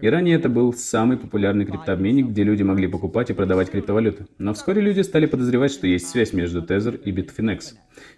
И 0.01 0.07
ранее 0.07 0.35
это 0.35 0.49
был 0.49 0.73
самый 0.73 1.17
популярный 1.17 1.65
криптообменник, 1.65 2.27
где 2.27 2.43
люди 2.43 2.63
могли 2.63 2.87
покупать 2.87 3.29
и 3.29 3.33
продавать 3.33 3.71
криптовалюты. 3.71 4.27
Но 4.37 4.53
вскоре 4.53 4.81
люди 4.81 5.01
стали 5.01 5.25
подозревать, 5.25 5.71
что 5.71 5.87
есть 5.87 6.09
связь 6.09 6.33
между 6.33 6.61
Tether 6.61 7.01
и 7.01 7.11
Bitfinex. 7.11 7.75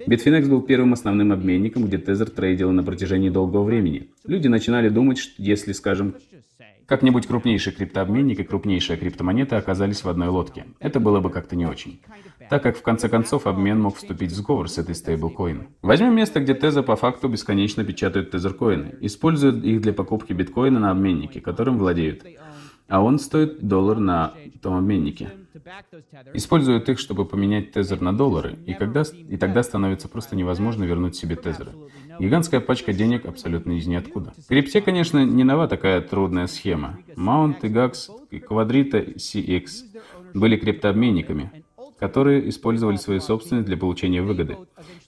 Bitfinex 0.07 0.47
был 0.47 0.61
первым 0.61 0.93
основным 0.93 1.31
обменником, 1.31 1.85
где 1.85 1.97
Tether 1.97 2.29
трейдил 2.29 2.71
на 2.71 2.83
протяжении 2.83 3.29
долгого 3.29 3.63
времени. 3.63 4.09
Люди 4.25 4.47
начинали 4.47 4.89
думать, 4.89 5.19
что 5.19 5.33
если, 5.37 5.71
скажем, 5.71 6.15
как-нибудь 6.87 7.27
крупнейший 7.27 7.73
криптообменник 7.73 8.39
и 8.39 8.43
крупнейшая 8.43 8.97
криптомонета 8.97 9.57
оказались 9.57 10.03
в 10.03 10.09
одной 10.09 10.29
лодке. 10.29 10.65
Это 10.79 11.01
было 11.01 11.19
бы 11.19 11.29
как-то 11.29 11.55
не 11.55 11.65
очень. 11.65 11.99
Так 12.49 12.63
как 12.63 12.77
в 12.77 12.81
конце 12.81 13.09
концов 13.09 13.47
обмен 13.47 13.81
мог 13.81 13.97
вступить 13.97 14.31
в 14.31 14.35
сговор 14.35 14.69
с 14.69 14.77
этой 14.77 14.95
стейблкоин. 14.95 15.67
Возьмем 15.81 16.15
место, 16.15 16.39
где 16.39 16.53
Теза 16.53 16.83
по 16.83 16.95
факту 16.95 17.27
бесконечно 17.27 17.83
печатают 17.83 18.31
тезеркоины, 18.31 18.95
используют 19.01 19.63
их 19.63 19.81
для 19.81 19.93
покупки 19.93 20.33
биткоина 20.33 20.79
на 20.79 20.91
обменнике, 20.91 21.41
которым 21.41 21.77
владеют. 21.77 22.23
А 22.87 23.01
он 23.01 23.19
стоит 23.19 23.67
доллар 23.67 23.99
на 23.99 24.33
том 24.61 24.75
обменнике. 24.75 25.29
Используют 26.33 26.87
их, 26.87 26.99
чтобы 26.99 27.25
поменять 27.25 27.71
тезер 27.71 27.99
на 28.01 28.15
доллары, 28.15 28.57
и, 28.65 28.73
когда, 28.73 29.01
и 29.01 29.35
тогда 29.35 29.63
становится 29.63 30.07
просто 30.07 30.35
невозможно 30.35 30.85
вернуть 30.85 31.15
себе 31.15 31.35
тезеры. 31.35 31.71
Гигантская 32.19 32.61
пачка 32.61 32.93
денег 32.93 33.25
абсолютно 33.25 33.73
из 33.73 33.87
ниоткуда. 33.87 34.33
В 34.37 34.47
крипте, 34.47 34.81
конечно, 34.81 35.25
не 35.25 35.43
нова 35.43 35.67
такая 35.67 35.99
трудная 36.01 36.47
схема. 36.47 36.97
Mount 37.15 37.57
и 37.63 37.67
GAX 37.67 38.09
и 38.31 38.37
Quadrita 38.39 39.15
CX 39.15 39.67
были 40.33 40.55
криптообменниками, 40.55 41.51
которые 41.99 42.49
использовали 42.49 42.97
свои 42.97 43.19
собственные 43.19 43.63
для 43.63 43.77
получения 43.77 44.21
выгоды. 44.21 44.57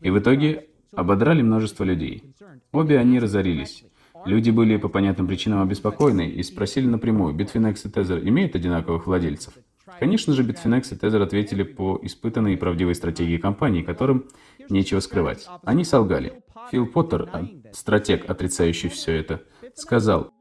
И 0.01 0.09
в 0.09 0.19
итоге 0.19 0.67
ободрали 0.91 1.41
множество 1.41 1.83
людей. 1.83 2.23
Обе 2.71 2.97
они 2.97 3.19
разорились. 3.19 3.85
Люди 4.25 4.49
были 4.49 4.77
по 4.77 4.89
понятным 4.89 5.27
причинам 5.27 5.61
обеспокоены 5.61 6.29
и 6.29 6.43
спросили 6.43 6.87
напрямую, 6.87 7.35
Bitfinex 7.35 7.81
и 7.85 7.89
Tether 7.89 8.27
имеют 8.27 8.55
одинаковых 8.55 9.07
владельцев? 9.07 9.53
Конечно 9.99 10.33
же, 10.33 10.43
Bitfinex 10.43 10.93
и 10.93 10.97
Tether 10.97 11.23
ответили 11.23 11.63
по 11.63 11.99
испытанной 12.03 12.53
и 12.53 12.57
правдивой 12.57 12.95
стратегии 12.95 13.37
компании, 13.37 13.81
которым 13.81 14.25
нечего 14.69 14.99
скрывать. 14.99 15.47
Они 15.63 15.83
солгали. 15.83 16.43
Фил 16.71 16.85
Поттер, 16.85 17.29
а, 17.31 17.47
стратег, 17.71 18.29
отрицающий 18.29 18.89
все 18.89 19.13
это, 19.13 19.41
сказал, 19.73 20.31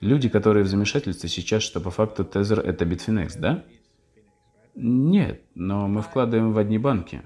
люди, 0.00 0.28
которые 0.28 0.64
в 0.64 0.68
замешательстве 0.68 1.28
сейчас, 1.28 1.62
что 1.62 1.80
по 1.80 1.90
факту 1.90 2.22
Tether 2.22 2.60
это 2.60 2.84
Bitfinex, 2.84 3.38
да? 3.38 3.64
Нет, 4.74 5.42
но 5.54 5.88
мы 5.88 6.02
вкладываем 6.02 6.52
в 6.52 6.58
одни 6.58 6.78
банки. 6.78 7.22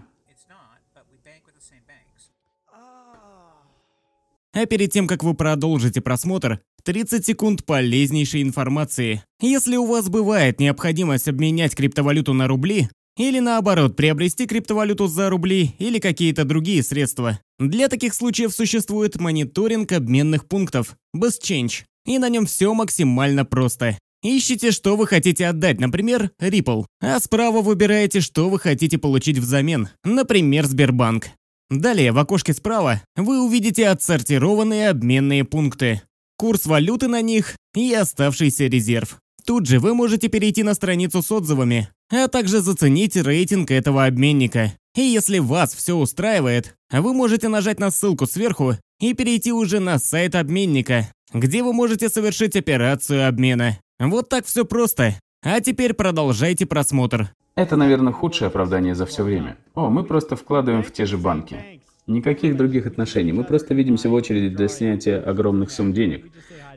А 4.52 4.64
перед 4.64 4.90
тем, 4.90 5.06
как 5.06 5.22
вы 5.22 5.34
продолжите 5.34 6.00
просмотр, 6.00 6.60
30 6.84 7.26
секунд 7.26 7.66
полезнейшей 7.66 8.42
информации. 8.42 9.22
Если 9.40 9.76
у 9.76 9.84
вас 9.84 10.08
бывает 10.08 10.60
необходимость 10.60 11.28
обменять 11.28 11.74
криптовалюту 11.74 12.32
на 12.32 12.48
рубли, 12.48 12.88
или 13.18 13.38
наоборот, 13.38 13.96
приобрести 13.96 14.46
криптовалюту 14.46 15.06
за 15.06 15.30
рубли 15.30 15.74
или 15.78 15.98
какие-то 15.98 16.44
другие 16.44 16.82
средства. 16.82 17.40
Для 17.58 17.88
таких 17.88 18.14
случаев 18.14 18.52
существует 18.52 19.20
мониторинг 19.20 19.92
обменных 19.92 20.46
пунктов, 20.46 20.96
BestChange, 21.14 21.84
и 22.04 22.18
на 22.18 22.28
нем 22.28 22.46
все 22.46 22.72
максимально 22.72 23.44
просто. 23.44 23.98
Ищите, 24.22 24.70
что 24.72 24.96
вы 24.96 25.06
хотите 25.06 25.46
отдать, 25.46 25.80
например, 25.80 26.30
Ripple, 26.40 26.86
а 27.00 27.20
справа 27.20 27.60
выбираете, 27.60 28.20
что 28.20 28.48
вы 28.48 28.58
хотите 28.58 28.98
получить 28.98 29.38
взамен, 29.38 29.88
например, 30.04 30.66
Сбербанк. 30.66 31.28
Далее 31.70 32.12
в 32.12 32.18
окошке 32.18 32.54
справа 32.54 33.02
вы 33.16 33.44
увидите 33.44 33.88
отсортированные 33.88 34.90
обменные 34.90 35.44
пункты, 35.44 36.02
курс 36.36 36.66
валюты 36.66 37.08
на 37.08 37.22
них 37.22 37.56
и 37.74 37.92
оставшийся 37.92 38.66
резерв. 38.66 39.18
Тут 39.44 39.66
же 39.66 39.78
вы 39.78 39.94
можете 39.94 40.28
перейти 40.28 40.62
на 40.62 40.74
страницу 40.74 41.22
с 41.22 41.30
отзывами, 41.30 41.88
а 42.10 42.28
также 42.28 42.60
заценить 42.60 43.16
рейтинг 43.16 43.70
этого 43.70 44.04
обменника. 44.04 44.72
И 44.96 45.02
если 45.02 45.38
вас 45.38 45.74
все 45.74 45.94
устраивает, 45.94 46.74
вы 46.90 47.12
можете 47.12 47.48
нажать 47.48 47.78
на 47.78 47.90
ссылку 47.90 48.26
сверху 48.26 48.74
и 48.98 49.12
перейти 49.12 49.52
уже 49.52 49.78
на 49.78 49.98
сайт 49.98 50.34
обменника, 50.34 51.08
где 51.32 51.62
вы 51.62 51.72
можете 51.72 52.08
совершить 52.08 52.56
операцию 52.56 53.28
обмена. 53.28 53.78
Вот 53.98 54.28
так 54.28 54.44
все 54.44 54.64
просто. 54.64 55.14
А 55.42 55.60
теперь 55.60 55.94
продолжайте 55.94 56.66
просмотр. 56.66 57.30
Это, 57.54 57.76
наверное, 57.76 58.12
худшее 58.12 58.48
оправдание 58.48 58.94
за 58.94 59.06
все 59.06 59.22
время. 59.22 59.56
О, 59.74 59.88
мы 59.88 60.04
просто 60.04 60.36
вкладываем 60.36 60.82
в 60.82 60.92
те 60.92 61.06
же 61.06 61.16
банки. 61.16 61.80
Никаких 62.06 62.56
других 62.56 62.86
отношений. 62.86 63.32
Мы 63.32 63.44
просто 63.44 63.74
видимся 63.74 64.10
в 64.10 64.12
очереди 64.12 64.54
для 64.54 64.68
снятия 64.68 65.20
огромных 65.20 65.70
сумм 65.70 65.92
денег. 65.94 66.26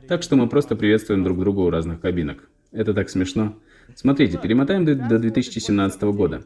Так 0.08 0.22
что 0.22 0.36
мы 0.36 0.48
просто 0.48 0.76
приветствуем 0.76 1.22
друг 1.22 1.38
друга 1.38 1.60
у 1.60 1.70
разных 1.70 2.00
кабинок. 2.00 2.48
Это 2.72 2.94
так 2.94 3.10
смешно. 3.10 3.54
Смотрите, 3.94 4.38
перемотаем 4.38 4.84
до, 4.84 4.94
до 4.94 5.18
2017 5.18 6.02
года. 6.02 6.44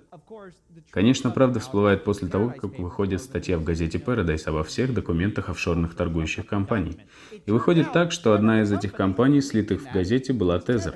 Конечно, 0.94 1.30
правда 1.30 1.58
всплывает 1.58 2.04
после 2.04 2.28
того, 2.28 2.54
как 2.56 2.78
выходит 2.78 3.20
статья 3.20 3.58
в 3.58 3.64
газете 3.64 3.98
Paradise 3.98 4.44
обо 4.44 4.62
всех 4.62 4.94
документах 4.94 5.48
офшорных 5.48 5.96
торгующих 5.96 6.46
компаний. 6.46 6.98
И 7.46 7.50
выходит 7.50 7.92
так, 7.92 8.12
что 8.12 8.32
одна 8.32 8.62
из 8.62 8.70
этих 8.70 8.92
компаний, 8.92 9.40
слитых 9.40 9.82
в 9.82 9.92
газете, 9.92 10.32
была 10.32 10.56
Tether. 10.58 10.94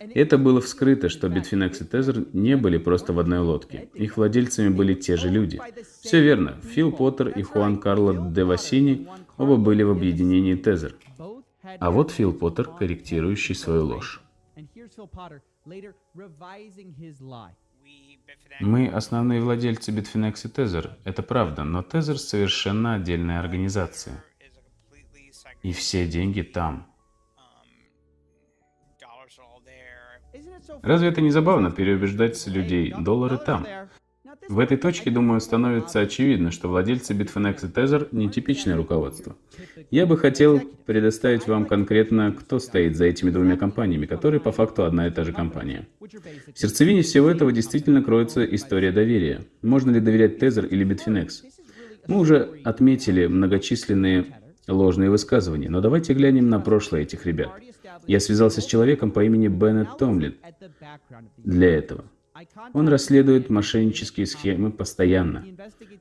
Это 0.00 0.36
было 0.36 0.60
вскрыто, 0.60 1.08
что 1.08 1.28
Bitfinex 1.28 1.78
и 1.80 1.84
Tether 1.84 2.28
не 2.34 2.58
были 2.58 2.76
просто 2.76 3.14
в 3.14 3.18
одной 3.18 3.38
лодке. 3.38 3.88
Их 3.94 4.18
владельцами 4.18 4.68
были 4.68 4.92
те 4.92 5.16
же 5.16 5.30
люди. 5.30 5.58
Все 6.02 6.20
верно. 6.20 6.60
Фил 6.74 6.92
Поттер 6.92 7.28
и 7.28 7.42
Хуан 7.42 7.78
Карло 7.78 8.30
де 8.30 8.44
Васини 8.44 9.08
оба 9.38 9.56
были 9.56 9.82
в 9.82 9.90
объединении 9.90 10.62
Tether. 10.62 10.92
А 11.62 11.90
вот 11.90 12.10
Фил 12.10 12.34
Поттер, 12.34 12.66
корректирующий 12.66 13.54
свою 13.54 13.86
ложь. 13.86 14.20
Мы 18.60 18.88
основные 18.88 19.40
владельцы 19.40 19.92
Bitfinex 19.92 20.46
и 20.46 20.48
Tether, 20.48 20.96
это 21.04 21.22
правда, 21.22 21.64
но 21.64 21.80
Tether 21.80 22.16
совершенно 22.16 22.94
отдельная 22.94 23.38
организация. 23.40 24.24
И 25.62 25.72
все 25.72 26.06
деньги 26.06 26.42
там. 26.42 26.86
Разве 30.82 31.08
это 31.08 31.20
не 31.20 31.30
забавно 31.30 31.70
переубеждать 31.70 32.46
людей? 32.46 32.92
Доллары 32.92 33.38
там. 33.38 33.66
В 34.48 34.58
этой 34.60 34.78
точке, 34.78 35.10
думаю, 35.10 35.40
становится 35.40 36.00
очевидно, 36.00 36.50
что 36.50 36.68
владельцы 36.68 37.12
Bitfinex 37.12 37.66
и 37.66 37.70
Tether– 37.70 38.08
нетипичное 38.12 38.76
руководство. 38.76 39.36
Я 39.90 40.06
бы 40.06 40.16
хотел 40.16 40.60
предоставить 40.86 41.46
вам 41.46 41.66
конкретно, 41.66 42.32
кто 42.32 42.58
стоит 42.58 42.96
за 42.96 43.04
этими 43.04 43.30
двумя 43.30 43.56
компаниями, 43.56 44.06
которые 44.06 44.40
по 44.40 44.50
факту 44.50 44.84
одна 44.84 45.06
и 45.06 45.10
та 45.10 45.24
же 45.24 45.32
компания. 45.32 45.86
В 46.00 46.58
сердцевине 46.58 47.02
всего 47.02 47.28
этого 47.28 47.52
действительно 47.52 48.02
кроется 48.02 48.42
история 48.44 48.90
доверия. 48.90 49.44
Можно 49.62 49.90
ли 49.90 50.00
доверять 50.00 50.42
Tether 50.42 50.66
или 50.66 50.86
Bitfinex? 50.86 51.44
Мы 52.06 52.18
уже 52.18 52.60
отметили 52.64 53.26
многочисленные 53.26 54.24
ложные 54.66 55.10
высказывания. 55.10 55.68
Но 55.68 55.80
давайте 55.80 56.14
глянем 56.14 56.48
на 56.48 56.58
прошлое 56.58 57.02
этих 57.02 57.26
ребят. 57.26 57.50
Я 58.06 58.20
связался 58.20 58.62
с 58.62 58.66
человеком 58.66 59.10
по 59.10 59.24
имени 59.24 59.48
Беннет 59.48 59.98
Томлин 59.98 60.36
для 61.36 61.76
этого. 61.76 62.04
Он 62.72 62.88
расследует 62.88 63.50
мошеннические 63.50 64.26
схемы 64.26 64.70
постоянно. 64.70 65.44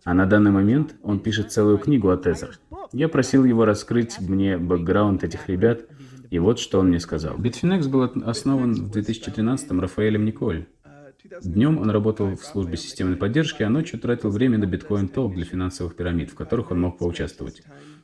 А 0.03 0.13
на 0.13 0.25
данный 0.25 0.51
момент 0.51 0.95
он 1.03 1.19
пишет 1.19 1.51
целую 1.51 1.77
книгу 1.77 2.09
о 2.09 2.17
Тезер. 2.17 2.59
Я 2.93 3.09
просил 3.09 3.43
его 3.43 3.65
раскрыть 3.65 4.19
мне 4.19 4.57
бэкграунд 4.57 5.23
этих 5.23 5.49
ребят, 5.49 5.85
и 6.29 6.39
вот 6.39 6.59
что 6.59 6.79
он 6.79 6.89
мне 6.89 6.99
сказал. 6.99 7.37
Bitfinex 7.37 7.87
был 7.87 8.03
основан 8.25 8.73
в 8.73 8.95
2013-м 8.95 9.79
Рафаэлем 9.79 10.25
Николь. 10.25 10.65
Днем 11.43 11.77
он 11.79 11.89
работал 11.89 12.35
в 12.35 12.43
службе 12.43 12.77
системной 12.77 13.17
поддержки, 13.17 13.63
а 13.63 13.69
ночью 13.69 13.99
тратил 13.99 14.29
время 14.29 14.57
на 14.57 14.65
биткоин 14.65 15.07
толк 15.07 15.35
для 15.35 15.45
финансовых 15.45 15.95
пирамид, 15.95 16.29
в 16.31 16.35
которых 16.35 16.71
он 16.71 16.81
мог 16.81 16.97
поучаствовать. 16.97 17.63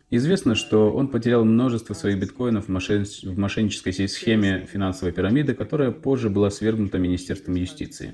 Известно, 0.09 0.53
что 0.53 0.91
он 0.91 1.07
потерял 1.07 1.43
множество 1.43 1.93
своих 1.93 2.19
биткоинов 2.19 2.65
в, 2.65 2.69
мошен... 2.69 3.05
в 3.05 3.37
мошеннической 3.37 3.93
схеме 4.07 4.67
финансовой 4.71 5.11
пирамиды, 5.11 5.55
которая 5.55 5.91
позже 5.91 6.29
была 6.29 6.51
свергнута 6.51 6.99
Министерством 6.99 7.55
юстиции. 7.55 8.13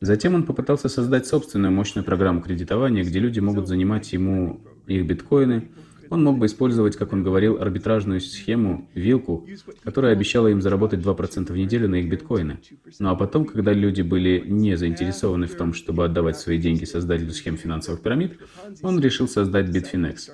Затем 0.00 0.34
он 0.34 0.44
попытался 0.44 0.88
создать 0.88 1.26
собственную 1.26 1.72
мощную 1.72 2.04
программу 2.04 2.40
кредитования, 2.40 3.04
где 3.04 3.18
люди 3.18 3.40
могут 3.40 3.68
занимать 3.68 4.12
ему 4.12 4.60
их 4.86 5.06
биткоины, 5.06 5.70
он 6.10 6.24
мог 6.24 6.38
бы 6.38 6.46
использовать, 6.46 6.96
как 6.96 7.12
он 7.12 7.22
говорил, 7.22 7.62
арбитражную 7.62 8.20
схему, 8.20 8.88
вилку, 8.94 9.46
которая 9.84 10.12
обещала 10.12 10.48
им 10.48 10.60
заработать 10.60 11.00
2% 11.00 11.52
в 11.52 11.56
неделю 11.56 11.88
на 11.88 11.96
их 11.96 12.10
биткоины. 12.10 12.58
Ну 12.98 13.10
а 13.10 13.14
потом, 13.14 13.44
когда 13.44 13.72
люди 13.72 14.02
были 14.02 14.42
не 14.46 14.76
заинтересованы 14.76 15.46
в 15.46 15.54
том, 15.54 15.72
чтобы 15.72 16.04
отдавать 16.04 16.36
свои 16.36 16.58
деньги 16.58 16.84
создателю 16.84 17.30
схем 17.30 17.56
финансовых 17.56 18.02
пирамид, 18.02 18.38
он 18.82 19.00
решил 19.00 19.28
создать 19.28 19.68
Bitfinex. 19.68 20.30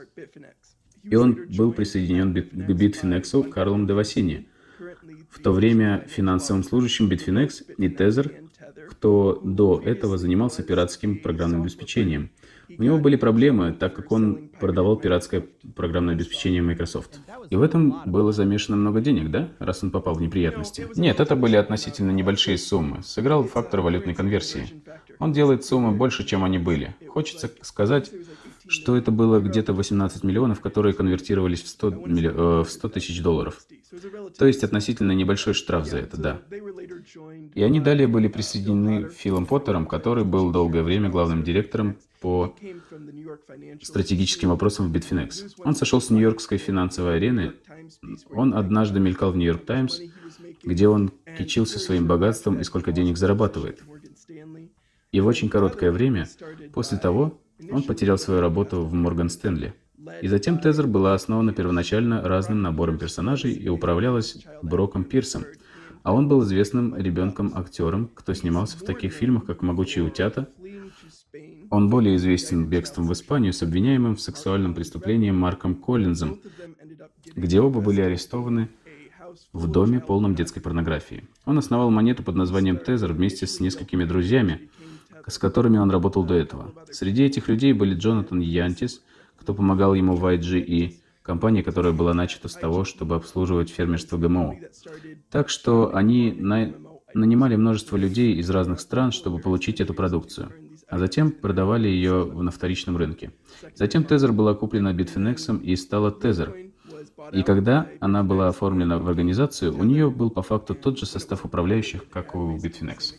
И 1.04 1.14
он 1.14 1.46
был 1.56 1.72
присоединен 1.72 2.32
к 2.32 2.70
Bitfinex 2.70 3.50
Карлом 3.50 3.86
Девасини, 3.86 4.48
в 5.30 5.40
то 5.42 5.52
время 5.52 6.06
финансовым 6.08 6.64
служащим 6.64 7.08
Bitfinex 7.08 7.74
и 7.76 7.88
Tether, 7.88 8.32
кто 8.88 9.40
до 9.44 9.82
этого 9.84 10.16
занимался 10.16 10.62
пиратским 10.62 11.18
программным 11.18 11.62
обеспечением– 11.62 12.30
у 12.68 12.82
него 12.82 12.98
были 12.98 13.16
проблемы, 13.16 13.72
так 13.72 13.94
как 13.94 14.12
он 14.12 14.50
продавал 14.60 14.96
пиратское 14.96 15.44
программное 15.74 16.14
обеспечение 16.14 16.62
Microsoft. 16.62 17.20
И 17.50 17.56
в 17.56 17.62
этом 17.62 18.02
было 18.06 18.32
замешано 18.32 18.76
много 18.76 19.00
денег, 19.00 19.30
да, 19.30 19.48
раз 19.58 19.82
он 19.82 19.90
попал 19.90 20.14
в 20.14 20.20
неприятности? 20.20 20.88
Нет, 20.96 21.20
это 21.20 21.36
были 21.36 21.56
относительно 21.56 22.10
небольшие 22.10 22.58
суммы. 22.58 23.02
Сыграл 23.02 23.44
фактор 23.44 23.80
валютной 23.80 24.14
конверсии. 24.14 24.82
Он 25.18 25.32
делает 25.32 25.64
суммы 25.64 25.92
больше, 25.92 26.24
чем 26.24 26.44
они 26.44 26.58
были. 26.58 26.94
Хочется 27.08 27.50
сказать, 27.62 28.10
что 28.68 28.96
это 28.96 29.10
было 29.10 29.40
где-то 29.40 29.72
18 29.72 30.24
миллионов, 30.24 30.60
которые 30.60 30.94
конвертировались 30.94 31.62
в 31.62 31.68
100, 31.68 31.90
милли... 31.90 32.28
э, 32.28 32.64
в 32.64 32.70
100 32.70 32.88
тысяч 32.88 33.22
долларов. 33.22 33.60
То 34.38 34.46
есть 34.46 34.64
относительно 34.64 35.12
небольшой 35.12 35.54
штраф 35.54 35.86
за 35.86 35.98
это, 35.98 36.16
да. 36.16 36.42
И 37.54 37.62
они 37.62 37.80
далее 37.80 38.08
были 38.08 38.28
присоединены 38.28 39.08
Филом 39.08 39.46
Поттером, 39.46 39.86
который 39.86 40.24
был 40.24 40.50
долгое 40.50 40.82
время 40.82 41.08
главным 41.08 41.42
директором 41.44 41.96
по 42.20 42.54
стратегическим 43.82 44.48
вопросам 44.48 44.90
в 44.90 44.96
Bitfinex. 44.96 45.54
Он 45.58 45.74
сошел 45.74 46.00
с 46.00 46.10
Нью-Йоркской 46.10 46.58
финансовой 46.58 47.16
арены. 47.16 47.52
Он 48.30 48.54
однажды 48.54 48.98
мелькал 49.00 49.32
в 49.32 49.36
Нью-Йорк 49.36 49.64
Таймс, 49.64 50.00
где 50.64 50.88
он 50.88 51.12
кичился 51.38 51.78
своим 51.78 52.06
богатством 52.06 52.58
и 52.58 52.64
сколько 52.64 52.90
денег 52.90 53.16
зарабатывает. 53.16 53.82
И 55.12 55.20
в 55.20 55.26
очень 55.26 55.48
короткое 55.48 55.92
время 55.92 56.28
после 56.72 56.98
того 56.98 57.40
он 57.70 57.82
потерял 57.82 58.18
свою 58.18 58.40
работу 58.40 58.82
в 58.82 58.92
Морган 58.92 59.28
Стэнли. 59.28 59.74
И 60.22 60.28
затем 60.28 60.58
Тезер 60.58 60.86
была 60.86 61.14
основана 61.14 61.52
первоначально 61.52 62.22
разным 62.22 62.62
набором 62.62 62.98
персонажей 62.98 63.52
и 63.52 63.68
управлялась 63.68 64.44
Броком 64.62 65.04
Пирсом. 65.04 65.44
А 66.02 66.14
он 66.14 66.28
был 66.28 66.44
известным 66.44 66.94
ребенком-актером, 66.96 68.10
кто 68.14 68.32
снимался 68.34 68.78
в 68.78 68.82
таких 68.82 69.12
фильмах, 69.12 69.44
как 69.44 69.62
«Могучие 69.62 70.04
утята», 70.04 70.48
он 71.70 71.90
более 71.90 72.16
известен 72.16 72.66
бегством 72.66 73.06
в 73.06 73.12
Испанию 73.12 73.52
с 73.52 73.62
обвиняемым 73.62 74.16
в 74.16 74.20
сексуальном 74.20 74.74
преступлении 74.74 75.30
Марком 75.30 75.74
Коллинзом, 75.74 76.40
где 77.34 77.60
оба 77.60 77.80
были 77.80 78.00
арестованы 78.00 78.68
в 79.52 79.66
доме, 79.68 80.00
полном 80.00 80.34
детской 80.34 80.60
порнографии. 80.60 81.24
Он 81.44 81.58
основал 81.58 81.90
монету 81.90 82.22
под 82.22 82.36
названием 82.36 82.78
Тезер 82.78 83.12
вместе 83.12 83.46
с 83.46 83.60
несколькими 83.60 84.04
друзьями, 84.04 84.70
с 85.26 85.38
которыми 85.38 85.78
он 85.78 85.90
работал 85.90 86.24
до 86.24 86.34
этого. 86.34 86.72
Среди 86.90 87.24
этих 87.24 87.48
людей 87.48 87.72
были 87.72 87.94
Джонатан 87.94 88.40
Янтис, 88.40 89.02
кто 89.36 89.54
помогал 89.54 89.94
ему 89.94 90.14
в 90.14 90.24
IGE, 90.26 90.94
компания, 91.22 91.62
которая 91.62 91.92
была 91.92 92.14
начата 92.14 92.48
с 92.48 92.54
того, 92.54 92.84
чтобы 92.84 93.16
обслуживать 93.16 93.70
фермерство 93.70 94.16
ГМО. 94.16 94.56
Так 95.30 95.48
что 95.48 95.94
они 95.94 96.32
на... 96.32 96.72
нанимали 97.14 97.56
множество 97.56 97.96
людей 97.96 98.36
из 98.36 98.48
разных 98.50 98.80
стран, 98.80 99.12
чтобы 99.12 99.38
получить 99.38 99.80
эту 99.80 99.94
продукцию 99.94 100.52
а 100.88 100.98
затем 100.98 101.32
продавали 101.32 101.88
ее 101.88 102.24
на 102.26 102.50
вторичном 102.50 102.96
рынке. 102.96 103.32
Затем 103.74 104.04
Тезер 104.04 104.32
была 104.32 104.54
куплена 104.54 104.92
Bitfinex 104.92 105.60
и 105.62 105.76
стала 105.76 106.10
Тезер. 106.10 106.54
И 107.32 107.42
когда 107.42 107.88
она 108.00 108.22
была 108.22 108.48
оформлена 108.48 108.98
в 108.98 109.08
организацию, 109.08 109.76
у 109.76 109.82
нее 109.82 110.10
был 110.10 110.30
по 110.30 110.42
факту 110.42 110.74
тот 110.74 110.98
же 110.98 111.06
состав 111.06 111.44
управляющих, 111.44 112.08
как 112.08 112.34
у 112.34 112.56
Bitfinex. 112.56 113.14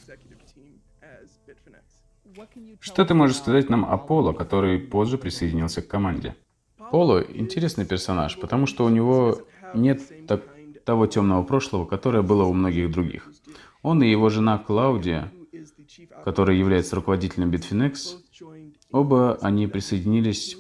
Что 2.80 3.06
ты 3.06 3.14
можешь 3.14 3.38
сказать 3.38 3.70
нам 3.70 3.86
о 3.86 3.98
Поло, 3.98 4.34
который 4.34 4.80
позже 4.80 5.18
присоединился 5.18 5.82
к 5.82 5.88
команде? 5.88 6.36
Поло– 6.92 7.24
интересный 7.34 7.86
персонаж, 7.86 8.40
потому 8.40 8.66
что 8.66 8.86
у 8.86 8.90
него 8.90 9.42
нет 9.74 10.02
так, 10.28 10.44
того 10.86 11.08
темного 11.08 11.44
прошлого, 11.44 11.86
которое 11.86 12.22
было 12.22 12.44
у 12.44 12.54
многих 12.54 12.92
других. 12.92 13.32
Он 13.82 14.02
и 14.04 14.10
его 14.10 14.30
жена 14.30 14.58
Клаудия 14.58 15.32
который 16.24 16.58
является 16.58 16.96
руководителем 16.96 17.52
Bitfinex, 17.52 18.18
оба 18.92 19.38
они 19.42 19.68
присоединились, 19.68 20.58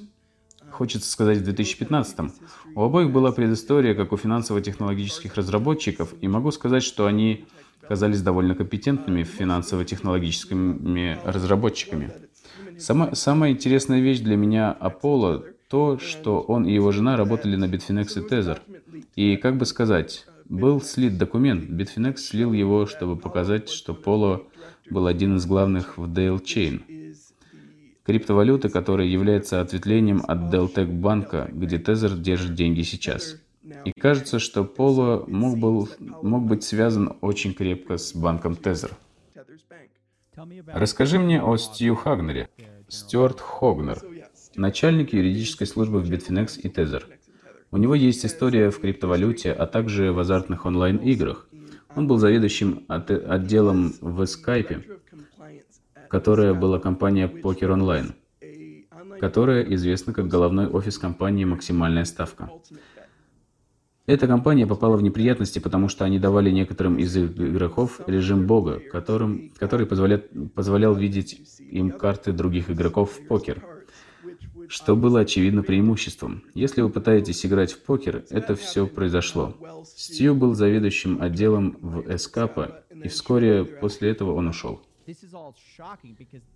хочется 0.72 1.10
сказать, 1.10 1.40
в 1.40 1.44
2015 1.44 2.20
-м. 2.20 2.32
У 2.78 2.84
обоих 2.84 3.10
была 3.10 3.32
предыстория, 3.32 3.96
как 3.96 4.12
у 4.13 4.18
финансово-технологических 4.18 5.34
разработчиков, 5.34 6.13
и 6.22 6.28
могу 6.28 6.52
сказать, 6.52 6.84
что 6.84 7.08
они 7.08 7.46
казались 7.82 8.22
довольно 8.22 8.54
компетентными 8.54 9.24
финансово-технологическими 9.24 11.18
разработчиками. 11.26 12.12
Сама, 12.78 13.16
самая 13.16 13.54
интересная 13.54 14.00
вещь 14.00 14.20
для 14.20 14.36
меня 14.36 14.72
Аполло 14.74 15.44
то, 15.70 15.98
что 15.98 16.40
он 16.42 16.66
и 16.66 16.72
его 16.72 16.92
жена 16.92 17.18
работали 17.18 17.56
на 17.56 17.66
Bitfinex 17.66 18.24
и 18.24 18.30
Tether. 18.30 18.60
И, 19.16 19.38
как 19.38 19.58
бы 19.58 19.66
сказать, 19.66 20.28
был 20.48 20.80
слит 20.80 21.18
документ. 21.18 21.68
Bitfinex 21.68 22.18
слил 22.18 22.54
его, 22.54 22.86
чтобы 22.86 23.16
показать, 23.16 23.70
что 23.70 23.96
Поло 23.96 24.44
был 24.92 25.08
один 25.08 25.38
из 25.38 25.48
главных 25.48 25.98
в 25.98 26.04
Dale 26.04 26.40
Chain. 26.44 26.82
Криптовалюта, 28.08 28.70
которая 28.70 29.06
является 29.06 29.60
ответвлением 29.60 30.24
от 30.26 30.54
Deltec 30.54 30.86
банка, 30.86 31.50
где 31.52 31.78
Тезер 31.78 32.15
держит 32.15 32.54
деньги 32.54 32.82
сейчас. 32.82 33.36
И 33.84 33.91
кажется, 33.91 34.39
что 34.39 34.63
Поло 34.63 35.26
мог, 35.28 35.58
был, 35.58 35.89
мог 36.00 36.46
быть 36.46 36.63
связан 36.63 37.17
очень 37.20 37.54
крепко 37.54 37.98
с 37.98 38.15
банком 38.15 38.56
Тезер. 38.56 38.91
Расскажи 40.67 41.20
мне 41.20 41.41
о 41.41 41.58
Стью 41.58 41.96
Хагнере. 41.96 42.48
Стюарт 42.88 43.41
Хогнер, 43.41 44.02
начальник 44.56 45.12
юридической 45.12 45.67
службы 45.67 46.00
в 46.00 46.10
Bitfinex 46.10 46.62
и 46.62 46.70
Тезер. 46.70 47.06
У 47.72 47.78
него 47.78 47.93
есть 47.93 48.26
история 48.26 48.72
в 48.72 48.80
криптовалюте, 48.80 49.52
а 49.52 49.67
также 49.67 50.13
в 50.13 50.20
азартных 50.20 50.65
онлайн-играх. 50.65 51.50
Он 51.93 52.08
был 52.08 52.20
заведующим 52.20 52.86
от, 52.88 53.12
отделом 53.12 53.96
в 54.00 54.22
Skype, 54.22 54.98
которая 56.10 56.54
была 56.54 56.80
компания 56.80 57.28
Poker 57.28 57.78
Online, 57.78 58.13
которая 59.20 59.63
известна 59.76 60.13
как 60.13 60.28
головной 60.28 60.67
офис 60.67 60.98
компании 60.98 61.46
«Максимальная 61.46 62.06
ставка». 62.06 62.50
Эта 64.06 64.26
компания 64.26 64.65
попала 64.65 64.96
в 64.96 65.04
неприятности, 65.04 65.60
потому 65.60 65.89
что 65.89 66.06
они 66.06 66.17
давали 66.17 66.50
некоторым 66.50 66.98
из 66.98 67.17
игроков 67.17 68.00
режим 68.08 68.48
бога, 68.48 68.80
которым, 68.80 69.52
который 69.58 69.86
позволял, 69.86 70.22
позволял 70.56 70.96
видеть 70.96 71.41
им 71.60 71.91
карты 71.91 72.32
других 72.32 72.70
игроков 72.70 73.12
в 73.12 73.28
покер 73.28 73.62
что 74.67 74.96
было 74.96 75.22
очевидно 75.22 75.63
преимуществом. 75.63 76.43
Если 76.54 76.82
вы 76.82 76.89
пытаетесь 76.89 77.46
играть 77.46 77.72
в 77.72 77.82
покер, 77.84 78.26
это 78.30 78.56
все 78.56 78.88
произошло. 78.88 79.56
Стью 79.86 80.36
был 80.36 80.54
заведующим 80.54 81.22
отделом 81.22 81.78
в 81.82 82.13
Эскапа, 82.13 82.84
и 82.91 83.08
вскоре 83.08 83.63
после 83.65 84.10
этого 84.10 84.34
он 84.34 84.48
ушел. 84.48 84.82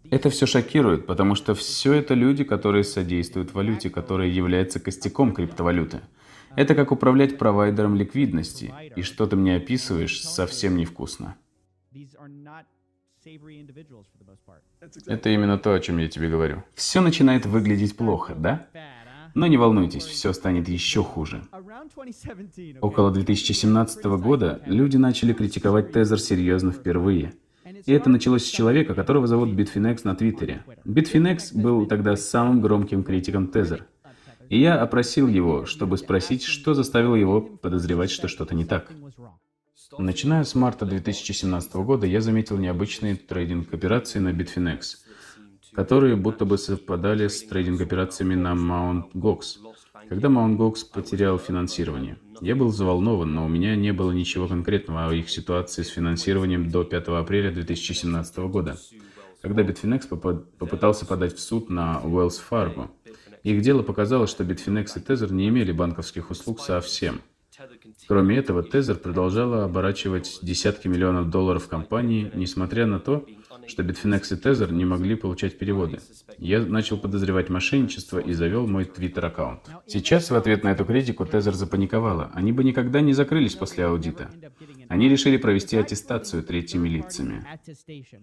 Это 0.09 0.29
все 0.29 0.45
шокирует, 0.45 1.05
потому 1.05 1.35
что 1.35 1.53
все 1.55 1.93
это 1.93 2.13
люди, 2.13 2.43
которые 2.43 2.83
содействуют 2.83 3.53
валюте, 3.53 3.89
которая 3.89 4.27
является 4.27 4.79
костяком 4.79 5.33
криптовалюты. 5.33 6.01
Это 6.55 6.75
как 6.75 6.91
управлять 6.91 7.37
провайдером 7.37 7.95
ликвидности, 7.95 8.73
и 8.95 9.01
что 9.03 9.25
ты 9.25 9.35
мне 9.35 9.55
описываешь, 9.55 10.21
совсем 10.21 10.75
невкусно. 10.75 11.37
Это 15.05 15.29
именно 15.29 15.57
то, 15.57 15.73
о 15.73 15.79
чем 15.79 15.99
я 15.99 16.07
тебе 16.07 16.29
говорю. 16.29 16.63
Все 16.73 17.01
начинает 17.01 17.45
выглядеть 17.45 17.95
плохо, 17.95 18.35
да? 18.35 18.67
Но 19.33 19.47
не 19.47 19.57
волнуйтесь, 19.57 20.03
все 20.03 20.33
станет 20.33 20.67
еще 20.67 21.03
хуже. 21.03 21.43
Около 22.81 23.11
2017 23.11 24.03
года 24.05 24.61
люди 24.65 24.97
начали 24.97 25.31
критиковать 25.33 25.93
Тезер 25.93 26.19
серьезно 26.19 26.71
впервые. 26.73 27.33
И 27.85 27.93
это 27.93 28.09
началось 28.09 28.45
с 28.45 28.49
человека, 28.49 28.93
которого 28.93 29.27
зовут 29.27 29.49
Bitfinex 29.49 30.01
на 30.03 30.15
Твиттере. 30.15 30.63
Bitfinex 30.85 31.53
был 31.53 31.85
тогда 31.85 32.15
самым 32.15 32.61
громким 32.61 33.03
критиком 33.03 33.47
Тезер. 33.47 33.85
И 34.49 34.59
я 34.59 34.81
опросил 34.81 35.27
его, 35.27 35.65
чтобы 35.65 35.97
спросить, 35.97 36.43
что 36.43 36.73
заставило 36.73 37.15
его 37.15 37.41
подозревать, 37.41 38.11
что 38.11 38.27
что-то 38.27 38.53
не 38.53 38.65
так. 38.65 38.91
Начиная 39.97 40.43
с 40.43 40.55
марта 40.55 40.85
2017 40.85 41.73
года, 41.75 42.05
я 42.05 42.21
заметил 42.21 42.57
необычные 42.57 43.15
трейдинг-операции 43.15 44.19
на 44.19 44.29
Bitfinex, 44.29 44.97
которые 45.73 46.15
будто 46.15 46.45
бы 46.45 46.57
совпадали 46.57 47.27
с 47.27 47.43
трейдинг-операциями 47.43 48.35
на 48.35 48.53
Mt. 48.53 49.11
Gox, 49.13 49.57
когда 50.09 50.27
Mt. 50.27 50.57
Gox 50.57 50.75
потерял 50.93 51.37
финансирование. 51.37 52.17
Я 52.41 52.55
был 52.55 52.69
взволнован, 52.69 53.33
но 53.35 53.45
у 53.45 53.47
меня 53.47 53.75
не 53.75 53.93
было 53.93 54.11
ничего 54.11 54.47
конкретного 54.47 55.07
о 55.07 55.13
их 55.13 55.29
ситуации 55.29 55.83
с 55.83 55.89
финансированием 55.89 56.71
до 56.71 56.83
5 56.83 57.07
апреля 57.09 57.51
2017 57.51 58.37
года, 58.49 58.77
когда 59.41 59.61
Bitfinex 59.61 60.07
попытался 60.57 61.05
подать 61.05 61.35
в 61.35 61.39
суд 61.39 61.69
на 61.69 62.01
Wells 62.03 62.41
Fargo. 62.49 62.89
Их 63.43 63.61
дело 63.61 63.83
показало, 63.83 64.25
что 64.25 64.43
Bitfinex 64.43 64.87
и 64.95 64.99
Tether 64.99 65.31
не 65.31 65.49
имели 65.49 65.71
банковских 65.71 66.31
услуг 66.31 66.61
совсем. 66.61 67.21
Кроме 68.07 68.37
этого, 68.37 68.63
Tether 68.63 68.95
продолжала 68.95 69.65
оборачивать 69.65 70.39
десятки 70.41 70.87
миллионов 70.87 71.29
долларов 71.29 71.67
компании, 71.67 72.31
несмотря 72.33 72.87
на 72.87 72.99
то, 72.99 73.23
что 73.67 73.83
Bitfinex 73.83 74.33
и 74.33 74.41
Tether 74.41 74.71
не 74.71 74.85
могли 74.85 75.15
получать 75.15 75.57
переводы. 75.57 75.99
Я 76.37 76.59
начал 76.59 76.97
подозревать 76.97 77.49
мошенничество 77.49 78.19
и 78.19 78.33
завел 78.33 78.67
мой 78.67 78.85
твиттер-аккаунт. 78.85 79.61
Сейчас, 79.87 80.31
в 80.31 80.35
ответ 80.35 80.63
на 80.63 80.71
эту 80.71 80.85
критику, 80.85 81.23
Tether 81.23 81.53
запаниковала. 81.53 82.31
Они 82.33 82.51
бы 82.51 82.63
никогда 82.63 83.01
не 83.01 83.13
закрылись 83.13 83.55
после 83.55 83.85
аудита. 83.85 84.29
Они 84.89 85.07
решили 85.09 85.37
провести 85.37 85.77
аттестацию 85.77 86.43
третьими 86.43 86.89
лицами. 86.89 87.45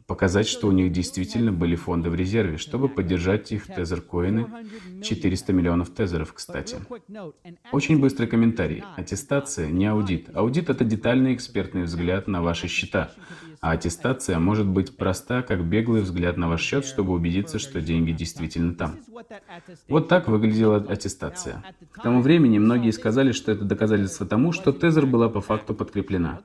Показать, 0.07 0.49
что 0.49 0.69
у 0.69 0.73
них 0.73 0.93
действительно 0.93 1.53
были 1.53 1.77
фонды 1.77 2.11
в 2.11 2.15
резерве, 2.15 2.59
чтобы 2.59 2.89
поддержать 2.89 3.53
их 3.53 3.67
тезер-коины. 3.67 4.47
400 5.03 5.53
миллионов 5.53 5.91
тезеров, 5.91 6.33
кстати. 6.33 6.77
Очень 7.73 8.01
быстрый 8.01 8.27
комментарий. 8.27 8.83
Аттестация 8.97 9.71
не 9.71 9.87
аудит. 9.87 10.31
Аудит— 10.35 10.69
это 10.71 10.85
детальный 10.85 11.35
экспертный 11.35 11.85
взгляд 11.85 12.29
на 12.29 12.43
ваши 12.43 12.69
счета. 12.69 13.13
А 13.61 13.73
аттестация 13.73 14.39
может 14.39 14.67
быть 14.67 14.97
проста, 14.97 15.43
как 15.43 15.65
беглый 15.65 16.03
взгляд 16.03 16.37
на 16.37 16.49
ваш 16.49 16.63
счет, 16.63 16.85
чтобы 16.85 17.13
убедиться, 17.13 17.59
что 17.59 17.81
деньги 17.81 18.13
действительно 18.13 18.75
там. 18.75 18.97
Вот 19.89 20.09
так 20.09 20.29
выглядела 20.29 20.77
аттестация. 20.77 21.65
К 21.91 22.03
тому 22.03 22.23
времени 22.23 22.59
многие 22.59 22.93
сказали, 22.93 23.33
что 23.33 23.51
это 23.51 23.65
доказательство 23.65 24.27
тому, 24.27 24.53
что 24.53 24.73
Тезер 24.73 25.07
была 25.07 25.29
по 25.29 25.41
факту 25.41 25.75
подкреплена. 25.75 26.41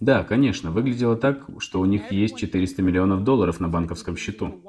Да, 0.00 0.24
конечно, 0.24 0.70
выглядело 0.70 1.16
так, 1.16 1.44
что 1.58 1.80
у 1.80 1.84
них 1.84 2.10
есть 2.12 2.36
400 2.36 2.82
миллионов 2.82 3.24
долларов 3.24 3.60
на 3.60 3.68
банковском 3.68 4.16
счету. 4.16 4.60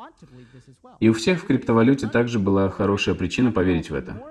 И 0.99 1.09
у 1.09 1.13
всех 1.13 1.41
в 1.41 1.45
криптовалюте 1.45 2.07
также 2.07 2.39
была 2.39 2.69
хорошая 2.69 3.15
причина 3.15 3.51
поверить 3.51 3.89
в 3.89 3.95
это. 3.95 4.23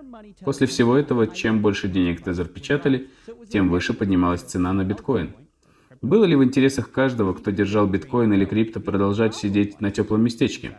После 0.45 0.67
всего 0.67 0.97
этого, 0.97 1.27
чем 1.27 1.61
больше 1.61 1.89
денег 1.89 2.23
Тезер 2.23 2.47
печатали, 2.47 3.11
тем 3.51 3.69
выше 3.69 3.95
поднималась 3.95 4.43
цена 4.43 4.73
на 4.73 4.85
биткоин. 4.85 5.35
Было 6.03 6.25
ли 6.25 6.35
в 6.35 6.43
интересах 6.43 6.91
каждого, 6.91 7.33
кто 7.33 7.53
держал 7.53 7.87
биткоин 7.87 8.33
или 8.33 8.45
крипто, 8.45 8.81
продолжать 8.81 9.37
сидеть 9.37 9.81
на 9.81 9.93
теплом 9.93 10.25
местечке? 10.25 10.77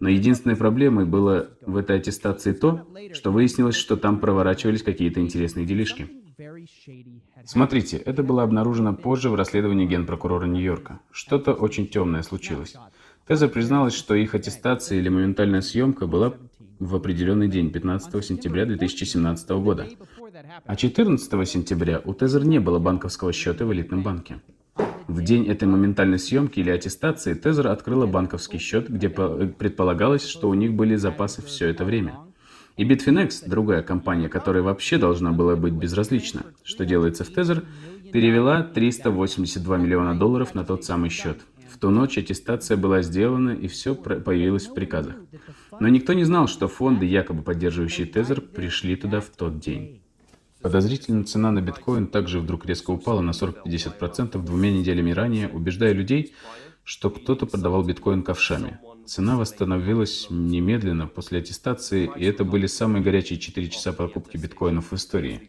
Но 0.00 0.08
единственной 0.08 0.56
проблемой 0.56 1.04
было 1.04 1.50
в 1.64 1.76
этой 1.76 1.96
аттестации 1.96 2.52
то, 2.52 2.84
что 3.12 3.30
выяснилось, 3.30 3.76
что 3.76 3.96
там 3.96 4.18
проворачивались 4.18 4.82
какие-то 4.82 5.20
интересные 5.20 5.66
делишки. 5.66 6.08
Смотрите, 7.44 7.98
это 7.98 8.24
было 8.24 8.42
обнаружено 8.42 8.92
позже 8.94 9.30
в 9.30 9.36
расследовании 9.36 9.86
генпрокурора 9.86 10.46
Нью-Йорка. 10.46 11.00
Что-то 11.12 11.52
очень 11.52 11.86
темное 11.86 12.22
случилось. 12.22 12.74
Теза 13.26 13.46
призналась, 13.46 13.94
что 13.94 14.14
их 14.16 14.34
аттестация 14.34 14.98
или 14.98 15.08
моментальная 15.08 15.60
съемка 15.60 16.08
была 16.08 16.34
в 16.80 16.96
определенный 16.96 17.46
день, 17.46 17.70
15 17.70 18.24
сентября 18.24 18.64
2017 18.64 19.50
года. 19.50 19.86
А 20.64 20.76
14 20.76 21.48
сентября 21.48 22.00
у 22.04 22.14
Тезер 22.14 22.44
не 22.44 22.58
было 22.58 22.78
банковского 22.78 23.32
счета 23.32 23.66
в 23.66 23.72
элитном 23.72 24.02
банке. 24.02 24.40
В 25.06 25.22
день 25.22 25.46
этой 25.46 25.68
моментальной 25.68 26.18
съемки 26.18 26.60
или 26.60 26.70
аттестации 26.70 27.34
Тезер 27.34 27.68
открыла 27.68 28.06
банковский 28.06 28.58
счет, 28.58 28.88
где 28.88 29.10
предполагалось, 29.10 30.26
что 30.26 30.48
у 30.48 30.54
них 30.54 30.72
были 30.72 30.96
запасы 30.96 31.42
все 31.42 31.68
это 31.68 31.84
время. 31.84 32.14
И 32.76 32.84
Bitfinex, 32.84 33.46
другая 33.46 33.82
компания, 33.82 34.28
которая 34.28 34.62
вообще 34.62 34.96
должна 34.96 35.32
была 35.32 35.56
быть 35.56 35.74
безразлична, 35.74 36.44
что 36.64 36.86
делается 36.86 37.24
в 37.24 37.28
Тезер, 37.28 37.64
перевела 38.10 38.62
382 38.62 39.76
миллиона 39.76 40.18
долларов 40.18 40.54
на 40.54 40.64
тот 40.64 40.84
самый 40.84 41.10
счет. 41.10 41.40
Ту 41.80 41.88
ночь 41.88 42.18
аттестация 42.18 42.76
была 42.76 43.00
сделана, 43.00 43.50
и 43.50 43.66
все 43.66 43.94
появилось 43.94 44.66
в 44.66 44.74
приказах. 44.74 45.14
Но 45.80 45.88
никто 45.88 46.12
не 46.12 46.24
знал, 46.24 46.46
что 46.46 46.68
фонды, 46.68 47.06
якобы 47.06 47.42
поддерживающие 47.42 48.06
Тезер, 48.06 48.42
пришли 48.42 48.96
туда 48.96 49.20
в 49.20 49.30
тот 49.30 49.58
день. 49.60 50.02
Подозрительно 50.60 51.24
цена 51.24 51.50
на 51.50 51.62
биткоин 51.62 52.06
также 52.06 52.38
вдруг 52.38 52.66
резко 52.66 52.90
упала 52.90 53.22
на 53.22 53.30
40-50% 53.30 54.42
двумя 54.44 54.70
неделями 54.70 55.12
ранее, 55.12 55.48
убеждая 55.48 55.94
людей, 55.94 56.34
что 56.84 57.08
кто-то 57.08 57.46
продавал 57.46 57.82
биткоин 57.82 58.22
ковшами. 58.22 58.78
Цена 59.06 59.38
восстановилась 59.38 60.26
немедленно 60.28 61.06
после 61.06 61.38
аттестации, 61.38 62.10
и 62.14 62.24
это 62.24 62.44
были 62.44 62.66
самые 62.66 63.02
горячие 63.02 63.38
4 63.38 63.70
часа 63.70 63.94
покупки 63.94 64.36
биткоинов 64.36 64.92
в 64.92 64.94
истории. 64.94 65.48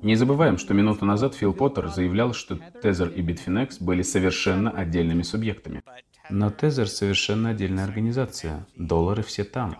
Не 0.00 0.16
забываем, 0.16 0.58
что 0.58 0.74
минуту 0.74 1.04
назад 1.04 1.34
Фил 1.34 1.52
Поттер 1.52 1.88
заявлял, 1.88 2.32
что 2.32 2.58
Тезер 2.80 3.08
и 3.08 3.20
Bitfinex 3.20 3.76
были 3.80 4.02
совершенно 4.02 4.70
отдельными 4.70 5.22
субъектами. 5.22 5.82
Но 6.30 6.50
Тезер 6.50 6.88
совершенно 6.88 7.50
отдельная 7.50 7.84
организация. 7.84 8.66
Доллары 8.76 9.22
все 9.22 9.44
там. 9.44 9.76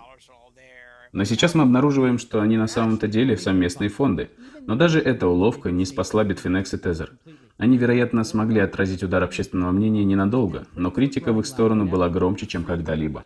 Но 1.13 1.25
сейчас 1.25 1.55
мы 1.55 1.63
обнаруживаем, 1.63 2.19
что 2.19 2.41
они 2.41 2.57
на 2.57 2.67
самом-то 2.67 3.07
деле 3.07 3.37
совместные 3.37 3.91
фонды. 3.91 4.31
Но 4.67 4.77
даже 4.77 4.99
эта 4.99 5.27
уловка 5.27 5.71
не 5.71 5.85
спасла 5.85 6.25
Bitfinex 6.25 6.75
и 6.75 6.79
Тезер. 6.79 7.13
Они, 7.59 7.77
вероятно, 7.77 8.25
смогли 8.25 8.61
отразить 8.61 9.05
удар 9.05 9.23
общественного 9.23 9.71
мнения 9.73 10.05
ненадолго, 10.05 10.67
но 10.75 10.91
критика 10.91 11.33
в 11.33 11.41
их 11.41 11.47
сторону 11.47 11.87
была 11.87 12.09
громче, 12.09 12.47
чем 12.47 12.65
когда-либо. 12.65 13.25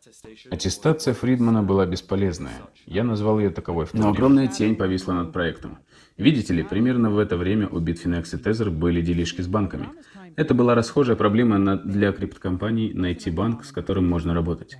Аттестация 0.51 1.15
Фридмана 1.15 1.63
была 1.63 1.87
бесполезная. 1.87 2.61
Я 2.87 3.05
назвал 3.05 3.39
ее 3.39 3.51
таковой. 3.51 3.87
Но 3.93 4.11
огромная 4.11 4.49
тень 4.49 4.75
повисла 4.75 5.13
над 5.13 5.33
проектом. 5.33 5.79
Видите 6.17 6.55
ли, 6.55 6.63
примерно 6.63 7.11
в 7.11 7.19
это 7.19 7.37
время 7.37 7.69
у 7.69 7.81
Bitfinex 7.81 8.35
и 8.35 8.43
Tether 8.43 8.71
были 8.71 9.03
делишки 9.03 9.43
с 9.43 9.49
банками. 9.49 9.91
Это 10.35 10.55
была 10.55 10.75
расхожая 10.75 11.17
проблема 11.17 11.77
для 11.77 12.13
криптокомпаний 12.13 12.93
найти 12.95 13.31
банк, 13.31 13.65
с 13.65 13.73
которым 13.73 14.09
можно 14.09 14.35
работать. 14.35 14.79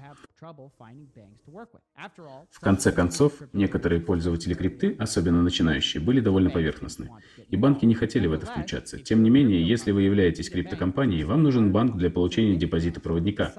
В 2.51 2.61
конце 2.61 2.93
концов, 2.93 3.33
некоторые 3.53 4.01
пользователи 4.01 4.55
крипты, 4.55 4.95
особенно 4.99 5.43
начинающие, 5.43 6.03
были 6.03 6.21
довольно 6.21 6.51
поверхностны, 6.51 7.11
и 7.49 7.57
банки 7.57 7.87
не 7.87 7.95
хотели 7.95 8.27
в 8.27 8.33
это 8.33 8.47
включаться. 8.47 8.99
Тем 8.99 9.23
не 9.23 9.31
менее, 9.31 9.67
если 9.67 9.93
вы 9.93 10.03
являетесь 10.03 10.51
криптокомпанией, 10.51 11.25
вам 11.25 11.43
нужен 11.43 11.73
банк 11.73 11.97
для 11.97 12.11
получения 12.11 12.57
депозита 12.57 13.01
проводника. 13.01 13.53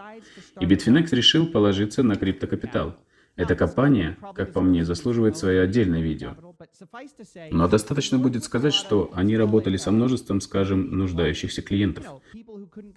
И 0.59 0.65
Bitfinex 0.65 1.09
решил 1.11 1.47
положиться 1.47 2.03
на 2.03 2.15
криптокапитал. 2.15 2.95
Эта 3.38 3.56
компания, 3.56 4.17
как 4.34 4.52
по 4.52 4.62
мне, 4.62 4.84
заслуживает 4.84 5.38
свое 5.38 5.62
отдельное 5.62 6.02
видео. 6.02 6.32
Но 7.52 7.67
достаточно 7.67 8.17
будет 8.17 8.43
сказать, 8.43 8.73
что 8.73 9.12
они 9.13 9.38
работали 9.38 9.78
со 9.78 9.91
множеством, 9.91 10.41
скажем, 10.41 10.97
нуждающихся 10.97 11.62
клиентов. 11.62 12.06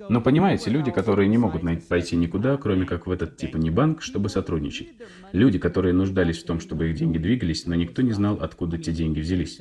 Но 0.09 0.21
понимаете, 0.23 0.71
люди, 0.71 0.91
которые 0.91 1.29
не 1.29 1.39
могут 1.39 1.63
пойти 1.89 2.17
никуда, 2.17 2.57
кроме 2.57 2.87
как 2.87 3.07
в 3.07 3.11
этот 3.11 3.37
типа 3.37 3.59
не 3.59 3.71
банк, 3.71 4.03
чтобы 4.03 4.31
сотрудничать. 4.31 4.89
Люди, 5.33 5.59
которые 5.59 5.93
нуждались 5.93 6.43
в 6.43 6.47
том, 6.47 6.59
чтобы 6.59 6.89
их 6.89 6.97
деньги 6.97 7.19
двигались, 7.19 7.67
но 7.67 7.75
никто 7.75 8.03
не 8.03 8.13
знал, 8.13 8.39
откуда 8.41 8.79
те 8.79 8.93
деньги 8.93 9.21
взялись. 9.21 9.61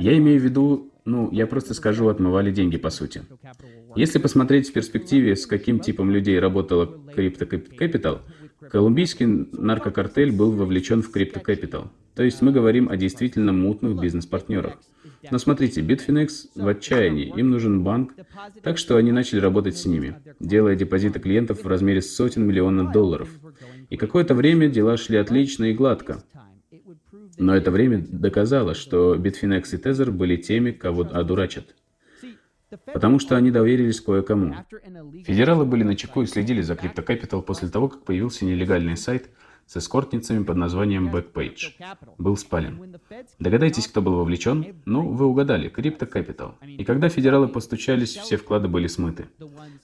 Я 0.00 0.16
имею 0.16 0.40
в 0.40 0.44
виду, 0.44 0.92
ну, 1.04 1.30
я 1.32 1.46
просто 1.46 1.74
скажу, 1.74 2.08
отмывали 2.08 2.50
деньги, 2.50 2.76
по 2.76 2.90
сути. 2.90 3.22
Если 3.96 4.18
посмотреть 4.18 4.68
в 4.68 4.72
перспективе, 4.72 5.36
с 5.36 5.46
каким 5.46 5.80
типом 5.80 6.10
людей 6.10 6.38
работала 6.38 6.84
Crypto 7.16 7.48
Capital, 7.48 8.20
Колумбийский 8.60 9.26
наркокартель 9.52 10.32
был 10.32 10.52
вовлечен 10.52 11.02
в 11.02 11.10
криптокапитал. 11.10 11.90
То 12.14 12.24
есть 12.24 12.42
мы 12.42 12.50
говорим 12.50 12.88
о 12.88 12.96
действительно 12.96 13.52
мутных 13.52 14.00
бизнес-партнерах. 14.00 14.78
Но 15.30 15.38
смотрите, 15.38 15.80
Bitfinex 15.80 16.48
в 16.56 16.66
отчаянии, 16.66 17.32
им 17.36 17.50
нужен 17.50 17.84
банк, 17.84 18.14
так 18.62 18.78
что 18.78 18.96
они 18.96 19.12
начали 19.12 19.38
работать 19.38 19.76
с 19.76 19.86
ними, 19.86 20.16
делая 20.40 20.74
депозиты 20.74 21.20
клиентов 21.20 21.62
в 21.62 21.68
размере 21.68 22.02
сотен 22.02 22.46
миллионов 22.46 22.92
долларов. 22.92 23.28
И 23.90 23.96
какое-то 23.96 24.34
время 24.34 24.68
дела 24.68 24.96
шли 24.96 25.16
отлично 25.16 25.66
и 25.66 25.74
гладко. 25.74 26.24
Но 27.36 27.54
это 27.54 27.70
время 27.70 28.04
доказало, 28.08 28.74
что 28.74 29.14
Bitfinex 29.14 29.66
и 29.72 29.76
Tether 29.76 30.10
были 30.10 30.36
теми, 30.36 30.72
кого 30.72 31.02
одурачат. 31.02 31.76
Потому 32.92 33.18
что 33.18 33.36
они 33.36 33.50
доверились 33.50 34.00
кое-кому. 34.00 34.54
Федералы 35.24 35.64
были 35.64 35.82
на 35.82 35.96
чеку 35.96 36.22
и 36.22 36.26
следили 36.26 36.60
за 36.60 36.74
CryptoCapital 36.74 37.42
после 37.42 37.68
того, 37.68 37.88
как 37.88 38.04
появился 38.04 38.44
нелегальный 38.44 38.96
сайт 38.96 39.30
с 39.68 39.76
эскортницами 39.76 40.44
под 40.44 40.56
названием 40.56 41.14
Backpage. 41.14 41.74
Был 42.16 42.38
спален. 42.38 42.96
Догадайтесь, 43.38 43.86
кто 43.86 44.00
был 44.00 44.14
вовлечен? 44.14 44.64
Ну, 44.86 45.10
вы 45.10 45.26
угадали, 45.26 45.70
CryptoCapital. 45.70 46.52
И 46.66 46.84
когда 46.84 47.10
федералы 47.10 47.48
постучались, 47.48 48.16
все 48.16 48.38
вклады 48.38 48.68
были 48.68 48.86
смыты. 48.86 49.26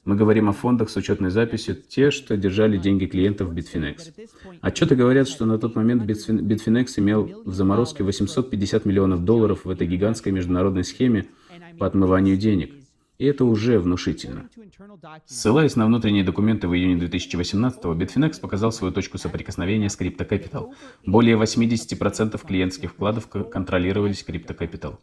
Мы 0.06 0.16
говорим 0.16 0.48
о 0.48 0.52
фондах 0.52 0.88
с 0.88 0.96
учетной 0.96 1.30
записью, 1.30 1.76
те, 1.76 2.10
что 2.10 2.36
держали 2.38 2.78
деньги 2.78 3.04
клиентов 3.04 3.52
Bitfinex. 3.52 4.14
Отчеты 4.62 4.96
говорят, 4.96 5.28
что 5.28 5.44
на 5.44 5.58
тот 5.58 5.76
момент 5.76 6.04
Bitfinex 6.04 6.94
имел 6.96 7.42
в 7.44 7.52
заморозке 7.52 8.04
850 8.04 8.86
миллионов 8.86 9.22
долларов 9.24 9.66
в 9.66 9.70
этой 9.70 9.86
гигантской 9.86 10.32
международной 10.32 10.84
схеме, 10.84 11.26
по 11.78 11.86
отмыванию 11.86 12.36
денег. 12.36 12.72
И 13.16 13.26
это 13.26 13.44
уже 13.44 13.78
внушительно. 13.78 14.48
Ссылаясь 15.24 15.76
на 15.76 15.86
внутренние 15.86 16.24
документы 16.24 16.66
в 16.66 16.74
июне 16.74 17.00
2018-го, 17.06 17.94
Bitfinex 17.94 18.40
показал 18.40 18.72
свою 18.72 18.92
точку 18.92 19.18
соприкосновения 19.18 19.88
с 19.88 19.98
CryptoCapital. 19.98 20.72
Более 21.06 21.36
80% 21.36 22.44
клиентских 22.44 22.90
вкладов 22.90 23.28
контролировались 23.28 24.24
CryptoCapital. 24.26 24.98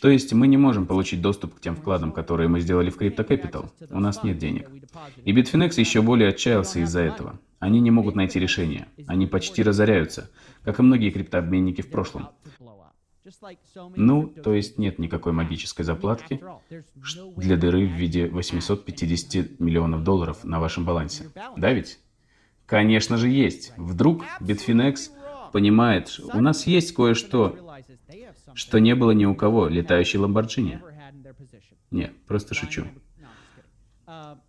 То 0.00 0.08
есть 0.08 0.32
мы 0.32 0.46
не 0.46 0.56
можем 0.56 0.86
получить 0.86 1.20
доступ 1.20 1.56
к 1.56 1.60
тем 1.60 1.74
вкладам, 1.74 2.12
которые 2.12 2.48
мы 2.48 2.60
сделали 2.60 2.90
в 2.90 2.96
CryptoCapital. 2.96 3.70
У 3.90 3.98
нас 3.98 4.22
нет 4.22 4.38
денег. 4.38 4.70
И 5.24 5.32
Bitfinex 5.32 5.80
еще 5.80 6.00
более 6.00 6.28
отчаялся 6.28 6.78
из-за 6.78 7.00
этого. 7.00 7.40
Они 7.58 7.80
не 7.80 7.90
могут 7.90 8.14
найти 8.14 8.38
решение. 8.38 8.86
Они 9.08 9.26
почти 9.26 9.64
разоряются, 9.64 10.30
как 10.62 10.78
и 10.78 10.82
многие 10.82 11.10
криптообменники 11.10 11.82
в 11.82 11.90
прошлом. 11.90 12.28
Ну, 13.96 14.28
то 14.28 14.54
есть 14.54 14.78
нет 14.78 14.98
никакой 14.98 15.32
магической 15.32 15.84
заплатки 15.84 16.40
для 17.36 17.56
дыры 17.56 17.86
в 17.86 17.92
виде 17.92 18.28
850 18.28 19.60
миллионов 19.60 20.04
долларов 20.04 20.44
на 20.44 20.60
вашем 20.60 20.84
балансе. 20.84 21.30
Да 21.56 21.72
ведь? 21.72 21.98
Конечно 22.66 23.16
же 23.16 23.28
есть. 23.28 23.72
Вдруг 23.76 24.24
Bitfinex 24.40 25.10
понимает, 25.52 26.20
у 26.34 26.40
нас 26.40 26.66
есть 26.66 26.92
кое-что, 26.94 27.56
что 28.54 28.78
не 28.78 28.94
было 28.94 29.12
ни 29.12 29.24
у 29.24 29.34
кого, 29.34 29.68
летающий 29.68 30.18
Ламборджини. 30.18 30.80
Не, 31.90 32.12
просто 32.26 32.54
шучу. 32.54 32.86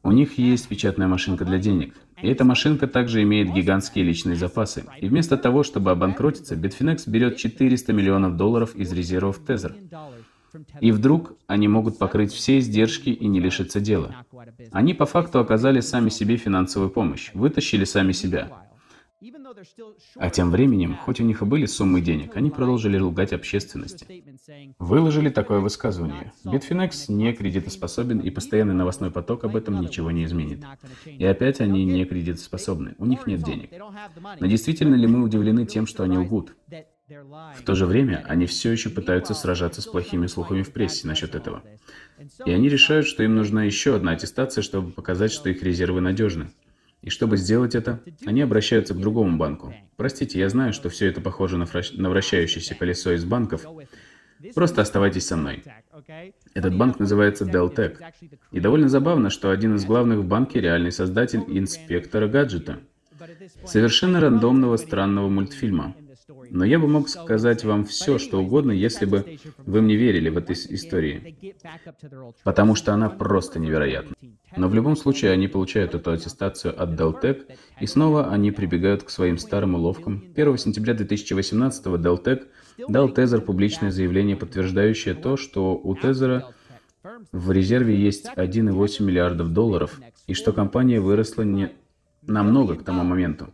У 0.04 0.12
них 0.12 0.38
есть 0.38 0.68
печатная 0.68 1.08
машинка 1.08 1.46
для 1.46 1.58
денег. 1.58 1.96
И 2.22 2.28
эта 2.28 2.44
машинка 2.46 2.88
также 2.88 3.24
имеет 3.24 3.54
гигантские 3.54 4.06
личные 4.06 4.36
запасы. 4.36 4.86
И 5.00 5.08
вместо 5.08 5.38
того, 5.38 5.64
чтобы 5.64 5.92
обанкротиться, 5.92 6.56
Bitfinex 6.56 7.10
берет 7.10 7.38
400 7.38 7.94
миллионов 7.94 8.38
долларов 8.38 8.76
из 8.76 8.92
резервов 8.94 9.42
Tether. 9.46 9.76
И 10.82 10.92
вдруг 10.92 11.34
они 11.48 11.68
могут 11.68 11.98
покрыть 11.98 12.34
все 12.34 12.60
издержки 12.60 13.10
и 13.10 13.28
не 13.28 13.40
лишиться 13.40 13.80
дела. 13.80 14.16
Они 14.72 14.94
по 14.94 15.06
факту 15.06 15.40
оказали 15.40 15.80
сами 15.80 16.10
себе 16.10 16.38
финансовую 16.38 16.90
помощь, 16.90 17.32
вытащили 17.34 17.84
сами 17.84 18.14
себя. 18.14 18.50
А 20.16 20.30
тем 20.30 20.52
временем, 20.52 20.96
хоть 20.96 21.20
у 21.20 21.24
них 21.24 21.42
и 21.42 21.46
были 21.46 21.66
суммы 21.66 22.02
денег, 22.02 22.36
они 22.36 22.50
продолжили 22.50 22.98
лгать 22.98 23.34
общественности. 23.34 24.24
Выложили 24.80 25.30
такое 25.30 25.60
высказывание. 25.60 26.32
Bitfinex 26.46 27.06
не 27.10 27.34
кредитоспособен, 27.34 28.20
и 28.20 28.30
постоянный 28.30 28.74
новостной 28.74 29.12
поток 29.12 29.44
об 29.44 29.56
этом 29.56 29.82
ничего 29.82 30.12
не 30.12 30.26
изменит. 30.26 30.64
И 31.06 31.26
опять 31.26 31.62
они 31.62 31.86
не 31.86 32.06
кредитоспособны, 32.06 32.96
у 32.98 33.06
них 33.06 33.28
нет 33.28 33.44
денег. 33.44 33.72
Но 34.40 34.48
действительно 34.48 34.96
ли 34.96 35.08
мы 35.08 35.24
удивлены 35.24 35.66
тем, 35.66 35.88
что 35.88 36.04
они 36.04 36.18
лгут? 36.18 36.56
В 37.10 37.64
то 37.66 37.74
же 37.74 37.88
время 37.88 38.24
они 38.28 38.46
все 38.46 38.72
еще 38.72 38.90
пытаются 38.90 39.34
сражаться 39.34 39.82
с 39.82 39.88
плохими 39.88 40.28
слухами 40.28 40.62
в 40.62 40.72
прессе 40.72 41.08
насчет 41.08 41.34
этого. 41.34 41.64
И 42.46 42.52
они 42.52 42.70
решают, 42.70 43.08
что 43.08 43.24
им 43.24 43.36
нужна 43.36 43.64
еще 43.64 43.96
одна 43.96 44.12
аттестация, 44.12 44.62
чтобы 44.62 44.92
показать, 44.92 45.32
что 45.32 45.50
их 45.50 45.64
резервы 45.64 46.02
надежны. 46.02 46.52
И 47.02 47.10
чтобы 47.10 47.38
сделать 47.38 47.76
это, 47.76 48.02
они 48.26 48.42
обращаются 48.42 48.94
к 48.94 49.00
другому 49.00 49.38
банку. 49.38 49.74
Простите, 49.96 50.40
я 50.40 50.50
знаю, 50.50 50.74
что 50.74 50.90
все 50.90 51.08
это 51.08 51.22
похоже 51.22 51.58
на, 51.58 51.66
фращ... 51.66 51.94
на 51.94 52.10
вращающееся 52.10 52.76
колесо 52.76 53.14
из 53.14 53.24
банков. 53.24 53.66
Просто 54.54 54.82
оставайтесь 54.82 55.28
со 55.28 55.38
мной. 55.38 55.64
Этот 56.54 56.78
банк 56.78 57.00
называется 57.00 57.46
Deltec. 57.46 57.98
И 58.52 58.60
довольно 58.60 58.90
забавно, 58.90 59.30
что 59.30 59.52
один 59.52 59.76
из 59.76 59.86
главных 59.86 60.20
в 60.20 60.26
банке 60.26 60.60
реальный 60.62 60.92
создатель 60.92 61.44
инспектора 61.48 62.28
гаджета. 62.28 62.80
Совершенно 63.66 64.20
рандомного 64.20 64.78
странного 64.78 65.30
мультфильма. 65.30 65.96
Но 66.52 66.64
я 66.66 66.80
бы 66.80 66.88
мог 66.88 67.10
сказать 67.10 67.64
вам 67.64 67.86
все, 67.86 68.18
что 68.18 68.42
угодно, 68.42 68.72
если 68.72 69.06
бы 69.06 69.40
вы 69.58 69.82
мне 69.82 69.96
верили 69.96 70.30
в 70.30 70.38
этой 70.38 70.54
истории. 70.54 71.36
Потому 72.44 72.76
что 72.76 72.94
она 72.94 73.10
просто 73.10 73.60
невероятна. 73.60 74.16
Но 74.56 74.68
в 74.68 74.74
любом 74.74 74.96
случае 74.96 75.32
они 75.32 75.48
получают 75.48 75.96
эту 75.96 76.12
аттестацию 76.12 76.82
от 76.82 76.90
Deltec, 77.00 77.46
и 77.80 77.86
снова 77.86 78.30
они 78.32 78.52
прибегают 78.52 79.04
к 79.04 79.10
своим 79.10 79.38
старым 79.38 79.76
уловкам. 79.76 80.24
1 80.36 80.58
сентября 80.58 80.94
2018 80.94 81.86
Deltec 81.86 82.48
дал 82.88 83.10
Тезер 83.10 83.42
публичное 83.42 83.92
заявление, 83.92 84.36
подтверждающее 84.36 85.14
то, 85.14 85.38
что 85.38 85.76
у 85.76 85.96
Тезера 85.96 86.54
в 87.32 87.52
резерве 87.52 87.96
есть 87.96 88.28
1,8 88.36 89.04
миллиардов 89.04 89.54
долларов, 89.54 90.00
и 90.28 90.34
что 90.34 90.52
компания 90.52 91.00
выросла 91.00 91.44
не 91.44 91.72
намного 92.24 92.76
к 92.76 92.84
тому 92.84 93.04
моменту. 93.04 93.50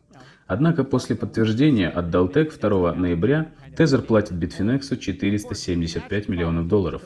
Однако 0.48 0.84
после 0.84 1.16
подтверждения 1.16 1.90
от 1.90 2.06
Daltec 2.06 2.60
2 2.60 2.94
ноября 2.94 3.52
Тезер 3.76 4.02
платит 4.02 4.34
Bitfinex 4.34 4.98
475 4.98 6.30
миллионов 6.30 6.68
долларов. 6.68 7.02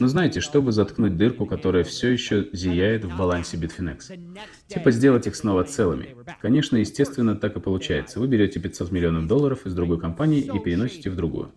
Но 0.00 0.08
знаете, 0.08 0.40
чтобы 0.40 0.72
заткнуть 0.72 1.16
дырку, 1.16 1.46
которая 1.46 1.84
все 1.84 2.08
еще 2.08 2.48
зияет 2.52 3.04
в 3.04 3.16
балансе 3.16 3.56
Bitfinex? 3.56 4.18
Типа 4.66 4.90
сделать 4.90 5.26
их 5.26 5.36
снова 5.36 5.64
целыми. 5.64 6.16
Конечно, 6.40 6.76
естественно, 6.76 7.36
так 7.36 7.56
и 7.56 7.60
получается. 7.60 8.20
Вы 8.20 8.26
берете 8.26 8.60
500 8.60 8.90
миллионов 8.90 9.26
долларов 9.26 9.66
из 9.66 9.74
другой 9.74 10.00
компании 10.00 10.40
и 10.40 10.58
переносите 10.58 11.10
в 11.10 11.16
другую. 11.16 11.52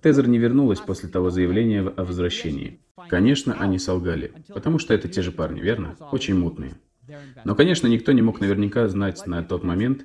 Тезер 0.00 0.28
не 0.28 0.38
вернулась 0.38 0.80
после 0.80 1.08
того 1.08 1.30
заявления 1.30 1.80
о 1.80 2.04
возвращении. 2.04 2.80
Конечно, 3.08 3.54
они 3.58 3.78
солгали, 3.78 4.32
потому 4.48 4.78
что 4.78 4.94
это 4.94 5.08
те 5.08 5.22
же 5.22 5.32
парни, 5.32 5.60
верно? 5.60 5.96
Очень 6.12 6.38
мутные. 6.38 6.74
Но, 7.44 7.54
конечно, 7.54 7.86
никто 7.88 8.12
не 8.12 8.22
мог 8.22 8.40
наверняка 8.40 8.86
знать 8.88 9.26
на 9.26 9.42
тот 9.42 9.64
момент, 9.64 10.04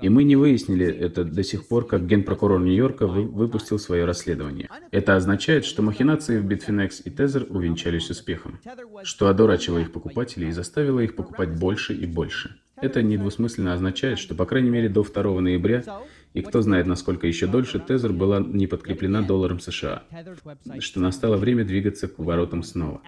и 0.00 0.08
мы 0.08 0.24
не 0.24 0.36
выяснили 0.36 0.86
это 0.86 1.24
до 1.24 1.42
сих 1.42 1.68
пор, 1.68 1.86
как 1.86 2.06
генпрокурор 2.06 2.60
Нью-Йорка 2.60 3.06
вы, 3.06 3.22
выпустил 3.22 3.78
свое 3.78 4.04
расследование. 4.04 4.68
Это 4.90 5.16
означает, 5.16 5.64
что 5.64 5.82
махинации 5.82 6.38
в 6.38 6.46
Bitfinex 6.46 7.02
и 7.04 7.10
Tether 7.10 7.46
увенчались 7.46 8.10
успехом, 8.10 8.60
что 9.02 9.28
одурачило 9.28 9.78
их 9.78 9.92
покупателей 9.92 10.48
и 10.48 10.52
заставило 10.52 11.00
их 11.00 11.16
покупать 11.16 11.58
больше 11.58 11.94
и 11.94 12.06
больше. 12.06 12.56
Это 12.76 13.02
недвусмысленно 13.02 13.74
означает, 13.74 14.18
что, 14.18 14.34
по 14.34 14.46
крайней 14.46 14.70
мере, 14.70 14.88
до 14.88 15.02
2 15.02 15.40
ноября 15.40 15.84
и 16.32 16.42
кто 16.42 16.62
знает, 16.62 16.86
насколько 16.86 17.26
еще 17.26 17.46
дольше, 17.46 17.80
Тезер 17.80 18.12
была 18.12 18.38
не 18.38 18.68
подкреплена 18.68 19.22
долларом 19.22 19.58
США, 19.58 20.04
что 20.78 21.00
настало 21.00 21.36
время 21.36 21.64
двигаться 21.64 22.06
к 22.06 22.18
воротам 22.18 22.62
снова. 22.62 23.02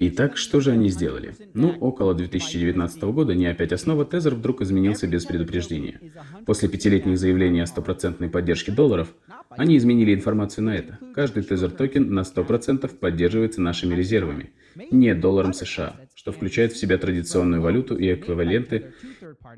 Итак, 0.00 0.36
что 0.36 0.60
же 0.60 0.72
они 0.72 0.88
сделали? 0.88 1.34
Ну, 1.54 1.70
около 1.80 2.14
2019 2.14 3.02
года, 3.04 3.34
не 3.34 3.46
опять 3.46 3.72
основа, 3.72 4.04
Тезер 4.04 4.34
вдруг 4.34 4.60
изменился 4.62 5.06
без 5.06 5.24
предупреждения. 5.24 6.00
После 6.46 6.68
пятилетних 6.68 7.18
заявлений 7.18 7.60
о 7.60 7.66
стопроцентной 7.66 8.28
поддержке 8.28 8.72
долларов, 8.72 9.14
они 9.50 9.76
изменили 9.76 10.14
информацию 10.14 10.64
на 10.64 10.74
это. 10.74 10.98
Каждый 11.14 11.42
Тезер 11.42 11.70
токен 11.70 12.12
на 12.12 12.20
100% 12.20 12.88
поддерживается 12.96 13.60
нашими 13.60 13.94
резервами, 13.94 14.50
не 14.90 15.14
долларом 15.14 15.52
США, 15.52 15.96
что 16.14 16.32
включает 16.32 16.72
в 16.72 16.78
себя 16.78 16.98
традиционную 16.98 17.62
валюту 17.62 17.96
и 17.96 18.12
эквиваленты, 18.12 18.92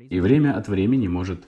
и 0.09 0.19
время 0.19 0.57
от 0.57 0.67
времени 0.67 1.07
может 1.07 1.43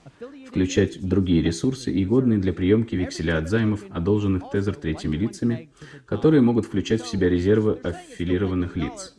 включать 0.47 0.99
другие 1.01 1.41
ресурсы 1.41 1.91
и 1.91 2.05
годные 2.05 2.39
для 2.39 2.53
приемки 2.53 2.95
векселя 2.95 3.37
от 3.37 3.49
займов, 3.49 3.83
одолженных 3.89 4.49
Тезер 4.51 4.75
третьими 4.75 5.15
лицами, 5.15 5.69
которые 6.05 6.41
могут 6.41 6.65
включать 6.65 7.01
в 7.01 7.07
себя 7.07 7.29
резервы 7.29 7.79
аффилированных 7.83 8.75
лиц. 8.75 9.15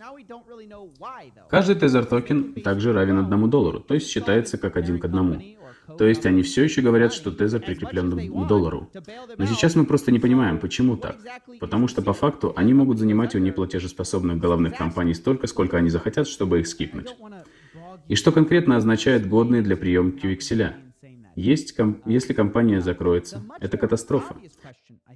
Каждый 1.49 1.77
Тезер 1.77 2.05
токен 2.05 2.55
также 2.55 2.93
равен 2.93 3.19
одному 3.19 3.47
доллару, 3.47 3.81
то 3.81 3.95
есть 3.95 4.09
считается 4.09 4.59
как 4.59 4.77
один 4.77 4.99
к 4.99 5.05
одному. 5.05 5.41
То 5.97 6.05
есть 6.05 6.27
они 6.27 6.43
все 6.43 6.65
еще 6.65 6.83
говорят, 6.83 7.15
что 7.15 7.31
Тезер 7.31 7.61
прикреплен 7.61 8.11
к 8.11 8.47
доллару. 8.47 8.91
Но 9.39 9.47
сейчас 9.47 9.75
мы 9.75 9.87
просто 9.87 10.13
не 10.13 10.19
понимаем, 10.19 10.59
почему 10.59 10.97
так. 10.97 11.17
Потому 11.61 11.89
что 11.89 12.03
по 12.03 12.13
факту 12.13 12.53
они 12.57 12.75
могут 12.75 12.99
занимать 12.99 13.35
у 13.35 13.39
неплатежеспособных 13.39 14.39
головных 14.39 14.77
компаний 14.77 15.15
столько, 15.15 15.47
сколько 15.47 15.79
они 15.79 15.89
захотят, 15.89 16.29
чтобы 16.29 16.61
их 16.61 16.67
скипнуть. 16.67 17.09
И 18.09 18.15
что 18.15 18.33
конкретно 18.33 18.77
означает 18.77 19.29
годные 19.29 19.63
для 19.63 19.77
приемки 19.77 20.27
векселя? 20.27 20.77
Есть, 21.39 21.77
ком... 21.77 22.03
если 22.05 22.33
компания 22.33 22.81
закроется, 22.81 23.45
это 23.61 23.79
катастрофа. 23.79 24.35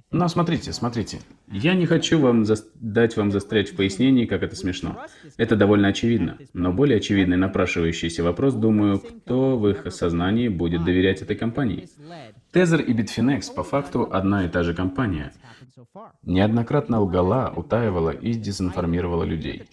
Но 0.09 0.29
смотрите, 0.29 0.71
смотрите. 0.71 1.19
Я 1.51 1.73
не 1.73 1.85
хочу 1.85 2.17
вам 2.17 2.45
за... 2.45 2.55
дать 2.75 3.17
вам 3.17 3.29
застрять 3.29 3.71
в 3.71 3.75
пояснении, 3.75 4.25
как 4.25 4.41
это 4.41 4.55
смешно. 4.55 5.05
Это 5.35 5.57
довольно 5.57 5.89
очевидно. 5.89 6.37
Но 6.53 6.71
более 6.71 6.99
очевидный 6.99 7.35
напрашивающийся 7.35 8.23
вопрос, 8.23 8.53
думаю, 8.53 8.99
кто 8.99 9.57
в 9.57 9.67
их 9.67 9.85
сознании 9.91 10.47
будет 10.47 10.85
доверять 10.85 11.21
этой 11.21 11.35
компании? 11.35 11.89
Тезер 12.53 12.79
и 12.79 12.93
Bitfinex 12.93 13.53
по 13.53 13.63
факту 13.63 14.07
одна 14.09 14.45
и 14.45 14.49
та 14.49 14.63
же 14.63 14.73
компания. 14.73 15.33
Неоднократно 16.23 17.01
лгала, 17.01 17.53
утаивала 17.55 18.11
и 18.11 18.33
дезинформировала 18.33 19.23
людей. 19.23 19.63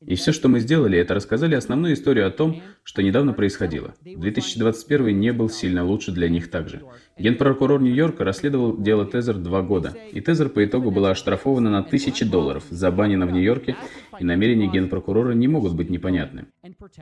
И 0.00 0.14
все, 0.14 0.32
что 0.32 0.48
мы 0.48 0.60
сделали, 0.60 0.98
это 0.98 1.14
рассказали 1.14 1.54
основную 1.54 1.94
историю 1.94 2.26
о 2.26 2.30
том, 2.30 2.62
что 2.82 3.02
недавно 3.02 3.32
происходило. 3.32 3.94
2021 4.02 5.18
не 5.18 5.32
был 5.32 5.48
сильно 5.48 5.84
лучше 5.84 6.12
для 6.12 6.28
них 6.28 6.50
также. 6.50 6.82
Генпрокурор 7.18 7.80
Нью-Йорка 7.80 8.24
расследовал 8.24 8.76
дело 8.76 9.06
Тезер 9.06 9.38
два 9.38 9.62
года, 9.62 9.94
и 10.12 10.20
Тезер 10.20 10.50
по 10.50 10.62
итогу 10.62 10.90
была 10.90 11.12
оштрафована 11.12 11.70
на 11.70 11.82
тысячи 11.82 12.26
долларов, 12.26 12.64
забанена 12.68 13.24
в 13.26 13.32
Нью-Йорке, 13.32 13.74
и 14.20 14.24
намерения 14.24 14.66
генпрокурора 14.66 15.32
не 15.32 15.48
могут 15.48 15.74
быть 15.74 15.88
непонятны. 15.88 16.44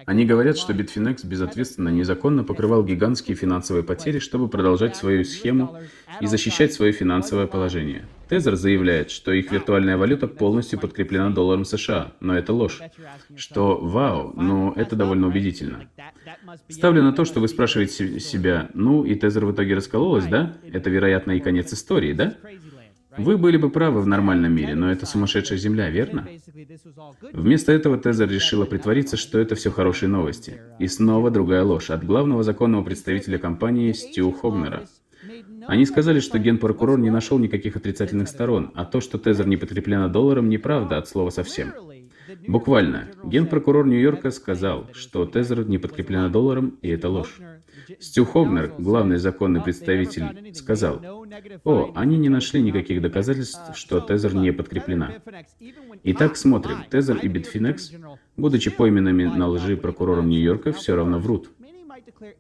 Они 0.07 0.25
говорят, 0.25 0.57
что 0.57 0.73
Bitfinex 0.73 1.27
безответственно 1.27 1.89
незаконно 1.89 2.45
покрывал 2.45 2.85
гигантские 2.85 3.37
финансовые 3.37 3.83
потери, 3.83 4.21
чтобы 4.21 4.49
продолжать 4.49 4.95
свою 4.95 5.25
схему 5.25 5.79
и 6.21 6.27
защищать 6.27 6.73
свое 6.73 6.93
финансовое 6.93 7.49
положение. 7.49 8.07
Тезер 8.29 8.57
заявляет, 8.57 9.11
что 9.11 9.33
их 9.33 9.53
виртуальная 9.53 9.97
валюта 9.97 10.29
полностью 10.29 10.79
подкреплена 10.79 11.31
долларом 11.31 11.65
США, 11.65 12.13
но 12.21 12.37
это 12.37 12.53
ложь. 12.53 12.81
Что 13.37 13.79
вау, 13.79 14.33
но 14.35 14.73
это 14.77 14.97
довольно 14.97 15.29
убедительно. 15.29 15.89
Ставлю 16.69 17.03
на 17.03 17.13
то, 17.13 17.25
что 17.25 17.41
вы 17.41 17.49
спрашиваете 17.49 18.21
себя, 18.21 18.71
ну 18.75 19.05
и 19.05 19.15
Тезер 19.15 19.45
в 19.45 19.53
итоге 19.53 19.75
раскололась, 19.75 20.27
да? 20.27 20.57
Это, 20.73 20.91
вероятно, 20.91 21.33
и 21.33 21.41
конец 21.41 21.73
истории, 21.73 22.13
да? 22.13 22.35
Вы 23.17 23.39
были 23.39 23.57
бы 23.57 23.71
правы 23.71 24.01
в 24.01 24.07
нормальном 24.07 24.53
мире, 24.53 24.75
но 24.75 24.91
это 24.91 25.07
сумасшедшая 25.07 25.59
земля, 25.59 25.89
верно? 25.89 26.27
Вместо 27.33 27.71
этого 27.71 27.97
Тезер 27.97 28.29
решила 28.29 28.65
притвориться, 28.65 29.17
что 29.17 29.39
это 29.39 29.55
все 29.55 29.71
хорошие 29.71 30.09
новости. 30.09 30.61
И 30.81 30.89
снова 30.89 31.31
другая 31.31 31.63
ложь 31.63 31.91
от 31.91 32.05
главного 32.05 32.43
законного 32.43 32.83
представителя 32.83 33.39
компании 33.39 33.93
Стю 33.93 34.33
Хогнера. 34.33 34.89
Они 35.67 35.87
сказали, 35.87 36.21
что 36.21 36.39
генпрокурор 36.39 36.99
не 36.99 37.11
нашел 37.11 37.39
никаких 37.39 37.77
отрицательных 37.77 38.29
сторон, 38.29 38.71
а 38.75 38.85
то, 38.85 39.01
что 39.01 39.19
Тезер 39.19 39.47
не 39.47 39.57
подкреплена 39.57 40.09
долларом, 40.09 40.49
неправда 40.49 40.99
от 40.99 41.09
слова 41.09 41.31
совсем. 41.31 41.73
Буквально, 42.47 43.09
генпрокурор 43.25 43.87
Нью-Йорка 43.87 44.31
сказал, 44.31 44.89
что 44.93 45.25
Тезер 45.25 45.67
не 45.67 45.79
подкреплена 45.79 46.29
долларом, 46.29 46.79
и 46.83 46.89
это 46.89 47.09
ложь. 47.09 47.39
Стю 47.99 48.25
Хогнер, 48.25 48.75
главный 48.79 49.19
законный 49.19 49.61
представитель, 49.61 50.55
сказал, 50.55 51.03
«О, 51.65 51.93
они 51.95 52.17
не 52.17 52.29
нашли 52.29 52.63
никаких 52.63 53.03
доказательств, 53.03 53.77
что 53.77 54.01
Тезер 54.01 54.35
не 54.35 54.53
подкреплена». 54.53 55.15
Итак, 56.03 56.37
смотрим. 56.37 56.85
Тезер 56.91 57.17
и 57.17 57.29
Bitfinex, 57.29 58.19
будучи 58.37 58.71
пойменными 58.71 59.25
на 59.25 59.49
лжи 59.49 59.77
прокурором 59.77 60.29
Нью-Йорка, 60.29 60.73
все 60.73 60.95
равно 60.95 61.19
врут. 61.19 61.51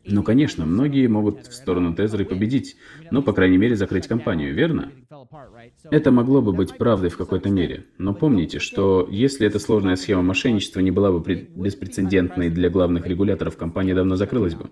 Ну, 0.05 0.23
конечно, 0.23 0.67
многие 0.67 1.07
могут 1.07 1.47
в 1.47 1.55
сторону 1.55 1.95
Тезера 1.95 2.25
победить, 2.25 2.77
но, 3.11 3.23
по 3.23 3.33
крайней 3.33 3.59
мере, 3.59 3.77
закрыть 3.77 4.07
компанию, 4.07 4.55
верно? 4.55 4.93
Это 5.91 6.11
могло 6.11 6.43
бы 6.43 6.53
быть 6.53 6.77
правдой 6.77 7.11
в 7.11 7.17
какой-то 7.17 7.51
мере. 7.51 7.87
Но 7.99 8.15
помните, 8.15 8.59
что 8.59 9.07
если 9.11 9.47
эта 9.47 9.59
сложная 9.59 9.97
схема 9.97 10.23
мошенничества 10.23 10.81
не 10.81 10.91
была 10.91 11.13
бы 11.13 11.23
беспрецедентной 11.35 12.51
для 12.51 12.71
главных 12.71 13.07
регуляторов, 13.07 13.57
компания 13.57 13.95
давно 13.95 14.17
закрылась 14.17 14.55
бы. 14.55 14.71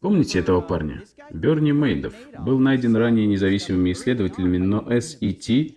Помните 0.00 0.38
этого 0.38 0.60
парня? 0.60 1.02
Берни 1.30 1.72
Мейдов 1.72 2.14
был 2.38 2.58
найден 2.58 2.96
ранее 2.96 3.26
независимыми 3.26 3.92
исследователями, 3.92 4.58
но 4.58 4.80
SET 4.90 5.74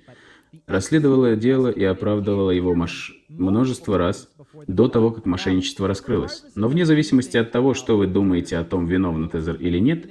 расследовала 0.68 1.36
дело 1.36 1.70
и 1.70 1.84
оправдывала 1.84 2.52
его 2.52 2.74
маш... 2.76 3.14
множество 3.30 3.98
раз 3.98 4.30
до 4.68 4.88
того, 4.88 5.12
как 5.12 5.26
мошенничество 5.26 5.88
раскрылось. 5.88 6.44
Но 6.56 6.68
вне 6.68 6.86
зависимости 6.86 7.38
от 7.38 7.52
того, 7.52 7.74
что 7.74 7.98
вы 7.98 8.08
думаете 8.08 8.58
о 8.58 8.64
том, 8.64 8.86
виновна 8.86 9.30
Тезер 9.30 9.56
или 9.56 9.80
нет, 9.80 10.06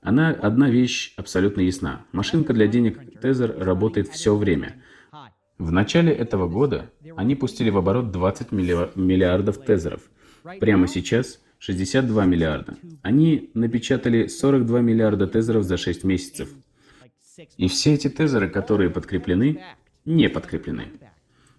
она 0.00 0.30
одна 0.30 0.70
вещь 0.70 1.14
абсолютно 1.16 1.62
ясна. 1.62 2.04
Машинка 2.12 2.52
для 2.52 2.66
денег 2.66 3.20
Тезер 3.20 3.54
работает 3.58 4.08
все 4.08 4.36
время. 4.36 4.82
В 5.58 5.72
начале 5.72 6.12
этого 6.12 6.48
года 6.48 6.90
они 7.16 7.34
пустили 7.34 7.70
в 7.70 7.78
оборот 7.78 8.10
20 8.12 8.52
миллиардов 8.52 9.58
Тезеров. 9.64 10.02
Прямо 10.60 10.86
сейчас 10.86 11.40
62 11.58 12.24
миллиарда. 12.26 12.76
Они 13.02 13.50
напечатали 13.54 14.26
42 14.26 14.80
миллиарда 14.80 15.26
тезеров 15.26 15.64
за 15.64 15.76
6 15.76 16.04
месяцев. 16.04 16.50
И 17.56 17.68
все 17.68 17.94
эти 17.94 18.08
тезеры, 18.08 18.48
которые 18.48 18.90
подкреплены, 18.90 19.62
не 20.04 20.28
подкреплены. 20.28 20.84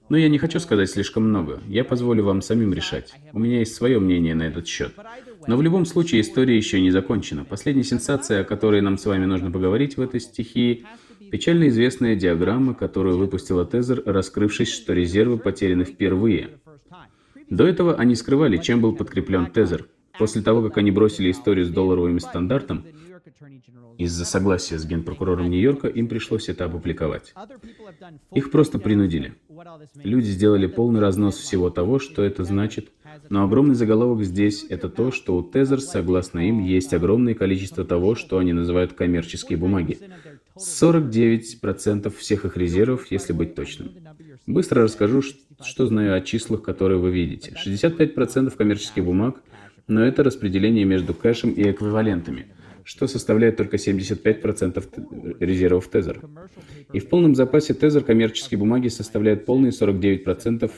Но 0.09 0.17
я 0.17 0.29
не 0.29 0.37
хочу 0.37 0.59
сказать 0.59 0.89
слишком 0.89 1.27
много. 1.27 1.61
Я 1.67 1.83
позволю 1.83 2.23
вам 2.23 2.41
самим 2.41 2.73
решать. 2.73 3.13
У 3.33 3.39
меня 3.39 3.59
есть 3.59 3.75
свое 3.75 3.99
мнение 3.99 4.35
на 4.35 4.43
этот 4.43 4.65
счет. 4.67 4.93
Но 5.47 5.57
в 5.57 5.61
любом 5.61 5.85
случае 5.85 6.21
история 6.21 6.55
еще 6.55 6.79
не 6.79 6.91
закончена. 6.91 7.43
Последняя 7.43 7.83
сенсация, 7.83 8.41
о 8.41 8.45
которой 8.45 8.81
нам 8.81 8.97
с 8.97 9.05
вами 9.05 9.25
нужно 9.25 9.51
поговорить 9.51 9.97
в 9.97 10.01
этой 10.01 10.21
стихии, 10.21 10.85
печально 11.29 11.67
известная 11.67 12.15
диаграмма, 12.15 12.73
которую 12.73 13.17
выпустила 13.17 13.65
Тезер, 13.65 14.01
раскрывшись, 14.05 14.73
что 14.73 14.93
резервы 14.93 15.37
потеряны 15.37 15.83
впервые. 15.83 16.51
До 17.49 17.67
этого 17.67 17.95
они 17.95 18.15
скрывали, 18.15 18.57
чем 18.57 18.81
был 18.81 18.95
подкреплен 18.95 19.47
Тезер. 19.47 19.87
После 20.17 20.41
того, 20.41 20.63
как 20.63 20.77
они 20.77 20.89
бросили 20.89 21.29
историю 21.29 21.65
с 21.65 21.69
долларовым 21.69 22.19
стандартом, 22.19 22.85
из-за 23.97 24.25
согласия 24.25 24.77
с 24.77 24.85
генпрокурором 24.85 25.49
Нью-Йорка 25.49 25.87
им 25.87 26.07
пришлось 26.07 26.49
это 26.49 26.65
опубликовать. 26.65 27.33
Их 28.33 28.51
просто 28.51 28.79
принудили. 28.79 29.33
Люди 30.03 30.27
сделали 30.27 30.67
полный 30.67 30.99
разнос 30.99 31.37
всего 31.37 31.69
того, 31.69 31.99
что 31.99 32.23
это 32.23 32.43
значит, 32.43 32.89
но 33.29 33.43
огромный 33.43 33.75
заголовок 33.75 34.23
здесь– 34.23 34.65
это 34.69 34.89
то, 34.89 35.11
что 35.11 35.35
у 35.35 35.43
Тезер, 35.43 35.81
согласно 35.81 36.47
им, 36.47 36.63
есть 36.63 36.93
огромное 36.93 37.33
количество 37.33 37.83
того, 37.83 38.15
что 38.15 38.37
они 38.37 38.53
называют 38.53 38.93
коммерческие 38.93 39.57
бумаги. 39.57 39.97
49% 40.55 42.15
всех 42.15 42.45
их 42.45 42.57
резервов, 42.57 43.07
если 43.11 43.33
быть 43.33 43.55
точным. 43.55 43.91
Быстро 44.45 44.83
расскажу, 44.83 45.21
что 45.21 45.85
знаю 45.87 46.15
о 46.15 46.21
числах, 46.21 46.61
которые 46.61 46.99
вы 46.99 47.11
видите. 47.11 47.53
65% 47.65 48.55
коммерческих 48.55 49.03
бумаг, 49.03 49.41
но 49.87 50.03
это 50.03 50.23
распределение 50.23 50.85
между 50.85 51.13
кэшем 51.13 51.51
и 51.51 51.69
эквивалентами, 51.69 52.47
что 52.87 53.05
составляет 53.05 53.57
только 53.57 53.75
75% 53.75 55.37
резервов 55.41 55.89
Тезер. 55.89 56.21
И 56.93 56.99
в 56.99 57.09
полном 57.09 57.35
запасе 57.35 57.73
Тезер 57.73 58.01
коммерческие 58.01 58.57
бумаги 58.57 58.87
составляют 58.87 59.45
полные 59.45 59.71
49%, 59.71 60.71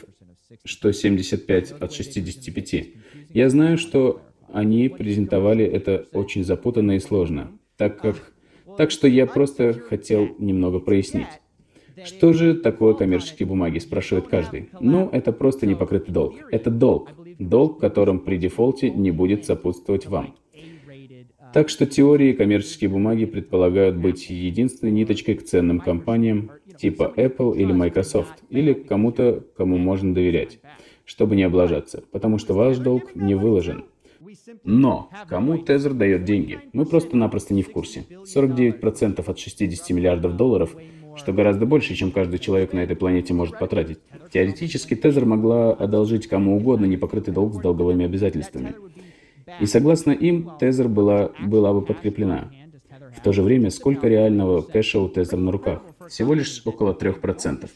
что 0.63 0.91
75 0.91 1.71
от 1.73 1.93
65. 1.93 2.85
Я 3.29 3.49
знаю, 3.51 3.77
что 3.77 4.23
они 4.51 4.89
презентовали 4.89 5.63
это 5.63 6.07
очень 6.11 6.43
запутанно 6.43 6.93
и 6.93 6.99
сложно, 6.99 7.51
так 7.77 8.01
как... 8.01 8.33
Так 8.77 8.91
что 8.91 9.07
я 9.07 9.27
просто 9.27 9.73
хотел 9.73 10.35
немного 10.39 10.79
прояснить. 10.79 11.27
Что 12.05 12.33
же 12.33 12.55
такое 12.55 12.93
коммерческие 12.95 13.45
бумаги, 13.45 13.77
спрашивает 13.77 14.27
каждый. 14.27 14.69
Ну, 14.79 15.09
это 15.11 15.31
просто 15.31 15.67
непокрытый 15.67 16.13
долг. 16.13 16.35
Это 16.49 16.71
долг. 16.71 17.11
Долг, 17.37 17.79
которым 17.79 18.19
при 18.19 18.37
дефолте 18.37 18.89
не 18.89 19.11
будет 19.11 19.45
сопутствовать 19.45 20.07
вам. 20.07 20.38
Так 21.53 21.69
что 21.69 21.85
теории 21.85 22.33
коммерческие 22.33 22.89
бумаги 22.89 23.25
предполагают 23.25 23.95
быть 23.95 24.29
единственной 24.29 24.91
ниточкой 24.91 25.35
к 25.35 25.43
ценным 25.43 25.79
компаниям 25.79 26.51
типа 26.77 27.13
Apple 27.15 27.57
или 27.57 27.71
Microsoft, 27.71 28.43
или 28.49 28.73
кому-то, 28.73 29.43
кому 29.57 29.77
можно 29.77 30.13
доверять, 30.13 30.59
чтобы 31.05 31.35
не 31.35 31.43
облажаться, 31.43 32.03
потому 32.11 32.37
что 32.37 32.53
ваш 32.53 32.77
долг 32.77 33.15
не 33.15 33.35
выложен. 33.35 33.85
Но 34.63 35.09
кому 35.27 35.57
Тезер 35.57 35.93
дает 35.93 36.23
деньги? 36.23 36.59
Мы 36.73 36.85
просто-напросто 36.85 37.53
не 37.53 37.63
в 37.63 37.71
курсе. 37.71 38.05
49% 38.09 39.23
от 39.25 39.39
60 39.39 39.89
миллиардов 39.91 40.35
долларов 40.35 40.75
что 41.15 41.33
гораздо 41.33 41.65
больше, 41.65 41.95
чем 41.95 42.11
каждый 42.11 42.39
человек 42.39 42.71
на 42.71 42.79
этой 42.79 42.95
планете 42.95 43.33
может 43.33 43.59
потратить. 43.59 43.99
Теоретически 44.31 44.95
Тезер 44.95 45.25
могла 45.25 45.73
одолжить 45.73 46.27
кому 46.27 46.55
угодно 46.55 46.85
непокрытый 46.85 47.33
долг 47.33 47.55
с 47.55 47.57
долговыми 47.57 48.05
обязательствами. 48.05 48.73
И 49.59 49.65
согласно 49.65 50.11
им, 50.11 50.51
Тезер 50.59 50.87
была, 50.87 51.31
была 51.39 51.73
бы 51.73 51.81
подкреплена. 51.81 52.51
В 53.15 53.21
то 53.21 53.31
же 53.31 53.41
время, 53.41 53.69
сколько 53.69 54.07
реального 54.07 54.61
кэша 54.61 54.99
у 54.99 55.09
Тезер 55.09 55.37
на 55.37 55.51
руках? 55.51 55.81
Всего 56.07 56.33
лишь 56.33 56.61
около 56.65 56.93
3%. 56.93 57.69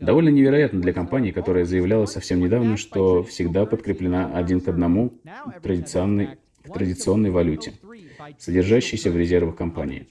Довольно 0.00 0.28
невероятно 0.28 0.80
для 0.80 0.92
компании, 0.92 1.30
которая 1.30 1.64
заявляла 1.64 2.06
совсем 2.06 2.40
недавно, 2.40 2.76
что 2.76 3.22
всегда 3.22 3.66
подкреплена 3.66 4.30
один 4.34 4.60
к 4.60 4.68
одному 4.68 5.14
традиционной, 5.62 6.38
к 6.62 6.72
традиционной 6.72 7.30
валюте, 7.30 7.72
содержащейся 8.38 9.10
в 9.10 9.16
резервах 9.16 9.56
компании. 9.56 10.08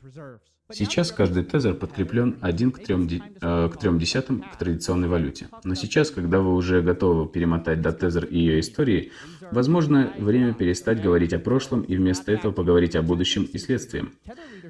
Сейчас 0.74 1.12
каждый 1.12 1.44
тезер 1.44 1.76
подкреплен 1.76 2.36
один 2.42 2.72
к 2.72 2.80
трем, 2.80 3.08
э, 3.08 3.70
к 3.70 3.78
трем 3.78 4.00
десятым 4.00 4.42
к 4.42 4.58
традиционной 4.58 5.08
валюте. 5.08 5.48
Но 5.64 5.76
сейчас, 5.76 6.10
когда 6.10 6.40
вы 6.40 6.56
уже 6.56 6.82
готовы 6.82 7.28
перемотать 7.28 7.82
до 7.82 7.92
тезер 7.92 8.26
и 8.26 8.38
ее 8.38 8.60
истории, 8.60 9.12
возможно, 9.52 10.12
время 10.18 10.54
перестать 10.54 11.02
говорить 11.02 11.34
о 11.34 11.40
прошлом 11.40 11.82
и 11.82 11.96
вместо 11.96 12.32
этого 12.32 12.52
поговорить 12.52 12.96
о 12.96 13.04
будущем 13.04 13.44
и 13.44 13.58
следствием. 13.58 14.14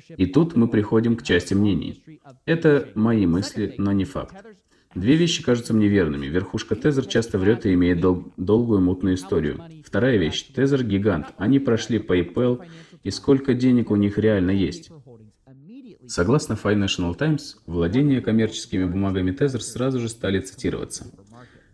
И 0.10 0.26
тут 0.26 0.56
мы 0.56 0.68
приходим 0.68 1.16
к 1.16 1.24
части 1.24 1.54
мнений. 1.54 2.04
Это 2.46 2.90
мои 2.96 3.26
мысли, 3.26 3.76
но 3.78 3.92
не 3.94 4.06
факт. 4.06 4.36
Две 4.96 5.16
вещи 5.16 5.42
кажутся 5.42 5.74
мне 5.74 5.88
верными. 5.88 6.28
Верхушка 6.28 6.76
Тезер 6.76 7.08
часто 7.08 7.40
врет 7.40 7.66
и 7.66 7.74
имеет 7.74 8.00
дол 8.00 8.32
долгую 8.38 8.80
мутную 8.82 9.16
историю. 9.16 9.60
Вторая 9.84 10.18
вещь. 10.18 10.44
Тезер– 10.54 10.84
гигант. 10.86 11.28
Они 11.38 11.58
прошли 11.58 11.98
PayPal 11.98 12.64
и 13.04 13.10
сколько 13.10 13.56
денег 13.56 13.90
у 13.90 13.96
них 13.96 14.20
реально 14.20 14.52
есть. 14.52 14.92
Согласно 16.16 16.54
Financial 16.54 17.18
Times, 17.18 17.56
владение 17.66 18.22
коммерческими 18.22 18.86
бумагами 18.86 19.32
Tether 19.32 19.60
сразу 19.62 20.00
же 20.00 20.10
стали 20.10 20.40
цитироваться. 20.42 21.08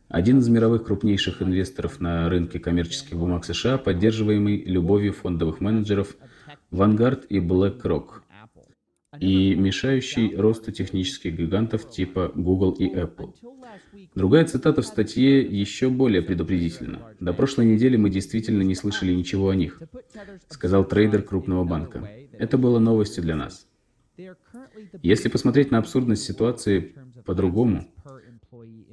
Один 0.08 0.40
из 0.40 0.48
мировых 0.48 0.86
крупнейших 0.86 1.42
инвесторов 1.42 2.00
на 2.00 2.30
рынке 2.30 2.58
коммерческих 2.58 3.18
бумаг 3.18 3.44
США, 3.44 3.78
поддерживаемый 3.78 4.64
любовью 4.64 5.12
фондовых 5.12 5.60
менеджеров 5.60 6.16
Vanguard 6.72 7.28
и 7.28 7.40
BlackRock, 7.40 8.22
и 9.20 9.56
мешающий 9.56 10.34
росту 10.38 10.72
технических 10.72 11.36
гигантов 11.36 11.92
типа 11.92 12.32
Google 12.34 12.72
и 12.72 12.88
Apple. 12.90 13.34
Другая 14.16 14.46
цитата 14.46 14.82
в 14.82 14.86
статье 14.86 15.42
еще 15.42 15.90
более 15.90 16.22
предупредительна. 16.22 17.14
«До 17.20 17.34
прошлой 17.34 17.66
недели 17.66 17.98
мы 17.98 18.10
действительно 18.10 18.62
не 18.62 18.76
слышали 18.76 19.12
ничего 19.12 19.50
о 19.50 19.56
них», 19.56 19.82
сказал 20.48 20.86
трейдер 20.86 21.24
крупного 21.24 21.66
банка. 21.66 22.10
«Это 22.32 22.58
было 22.58 22.80
новостью 22.80 23.22
для 23.22 23.36
нас». 23.36 23.69
Если 25.02 25.30
посмотреть 25.30 25.72
на 25.72 25.78
абсурдность 25.78 26.24
ситуации 26.24 26.96
по-другому, 27.26 27.88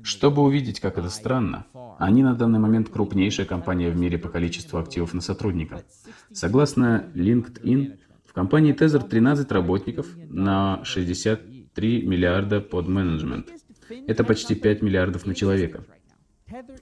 чтобы 0.03 0.43
увидеть, 0.43 0.81
как 0.81 0.99
это 0.99 1.11
странно, 1.11 1.66
они 1.99 2.22
на 2.22 2.35
данный 2.35 2.59
момент 2.59 2.89
крупнейшая 2.91 3.47
компания 3.47 3.91
в 3.91 3.97
мире 3.97 4.18
по 4.18 4.29
количеству 4.29 4.79
активов 4.79 5.14
на 5.14 5.20
сотрудника. 5.20 5.83
Согласно 6.33 7.11
LinkedIn, 7.14 7.99
в 8.24 8.33
компании 8.33 8.74
Tether 8.74 9.09
13 9.09 9.51
работников 9.51 10.07
на 10.29 10.85
63 10.85 12.03
миллиарда 12.03 12.61
под 12.61 12.87
менеджмент. 12.89 13.49
Это 14.07 14.24
почти 14.24 14.55
5 14.55 14.83
миллиардов 14.83 15.27
на 15.27 15.35
человека. 15.35 15.85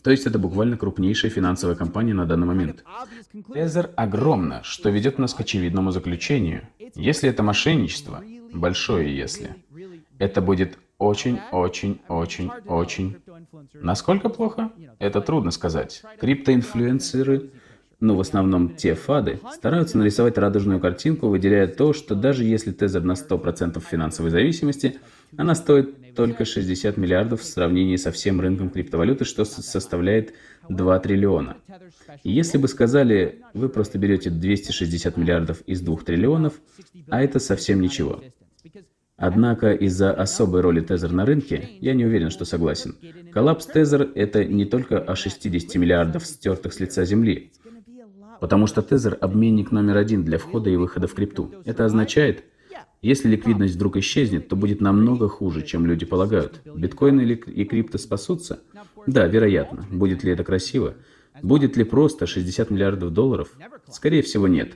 То 0.03 0.11
есть 0.11 0.27
это 0.27 0.39
буквально 0.39 0.77
крупнейшая 0.77 1.31
финансовая 1.31 1.75
компания 1.75 2.13
на 2.13 2.27
данный 2.27 2.47
момент. 2.47 2.85
Tether 3.33 3.91
огромна, 3.97 4.61
что 4.63 4.91
ведет 4.91 5.19
нас 5.19 5.33
к 5.33 5.41
очевидному 5.41 5.91
заключению. 5.91 6.69
Если 6.95 7.31
это 7.31 7.43
мошенничество, 7.43 8.23
большое 8.53 9.17
если, 9.17 9.57
это 10.19 10.43
будет 10.43 10.79
очень-очень-очень-очень... 10.99 13.17
Насколько 13.75 14.29
плохо? 14.29 14.71
Это 14.99 15.21
трудно 15.21 15.51
сказать. 15.51 16.03
Криптоинфлюенсеры, 16.21 17.51
ну 18.01 18.17
в 18.17 18.21
основном 18.21 18.77
те 18.77 18.95
фады, 18.95 19.41
стараются 19.55 19.99
нарисовать 19.99 20.39
радужную 20.39 20.81
картинку, 20.81 21.29
выделяя 21.29 21.67
то, 21.67 21.93
что 21.95 22.15
даже 22.15 22.45
если 22.45 22.73
Тезер 22.73 23.03
на 23.03 23.13
100% 23.13 23.81
финансовой 23.81 24.31
зависимости, 24.31 24.99
она 25.37 25.55
стоит 25.55 25.95
только 26.15 26.45
60 26.45 26.97
миллиардов 26.97 27.41
в 27.41 27.45
сравнении 27.45 27.97
со 27.97 28.13
всем 28.13 28.41
рынком 28.41 28.71
криптовалюты, 28.71 29.25
что 29.25 29.45
составляет 29.45 30.35
2 30.69 30.99
триллиона. 31.01 31.57
И 32.23 32.31
если 32.31 32.59
бы 32.59 32.69
сказали, 32.69 33.43
вы 33.53 33.69
просто 33.69 33.99
берете 33.99 34.31
260 34.31 35.17
миллиардов 35.17 35.61
из 35.63 35.81
2 35.81 35.97
триллионов, 35.99 36.55
а 37.09 37.23
это 37.23 37.39
совсем 37.39 37.81
ничего. 37.81 38.23
Однако 39.17 39.73
из-за 39.73 40.13
особой 40.13 40.61
роли 40.61 40.81
Тезер 40.81 41.13
на 41.13 41.25
рынке, 41.25 41.71
я 41.81 41.95
не 41.95 42.05
уверен, 42.05 42.31
что 42.31 42.45
согласен. 42.45 42.97
Коллапс 43.33 43.67
Тезер– 43.67 44.11
это 44.15 44.45
не 44.45 44.65
только 44.65 44.99
о 44.99 45.15
60 45.15 45.77
миллиардов 45.77 46.27
стертых 46.27 46.73
с 46.73 46.81
лица 46.81 47.05
Земли. 47.05 47.53
Потому 48.41 48.67
что 48.67 48.83
Тезер– 48.83 49.17
обменник 49.21 49.71
номер 49.71 49.99
один 49.99 50.25
для 50.25 50.39
входа 50.39 50.69
и 50.69 50.77
выхода 50.77 51.07
в 51.07 51.15
крипту. 51.15 51.53
Это 51.65 51.85
означает, 51.85 52.45
если 53.03 53.29
ликвидность 53.29 53.75
вдруг 53.75 53.97
исчезнет, 53.99 54.49
то 54.49 54.57
будет 54.57 54.81
намного 54.81 55.29
хуже, 55.29 55.63
чем 55.63 55.87
люди 55.87 56.07
полагают. 56.07 56.61
Биткоин 56.65 57.21
и 57.21 57.65
крипто 57.65 57.99
спасутся? 57.99 58.61
Да, 59.07 59.27
вероятно. 59.27 59.87
Будет 59.91 60.25
ли 60.25 60.33
это 60.33 60.45
красиво? 60.45 60.95
Будет 61.43 61.77
ли 61.77 61.85
просто 61.85 62.27
60 62.27 62.71
миллиардов 62.71 63.13
долларов? 63.13 63.51
Скорее 63.91 64.23
всего, 64.23 64.49
нет. 64.49 64.75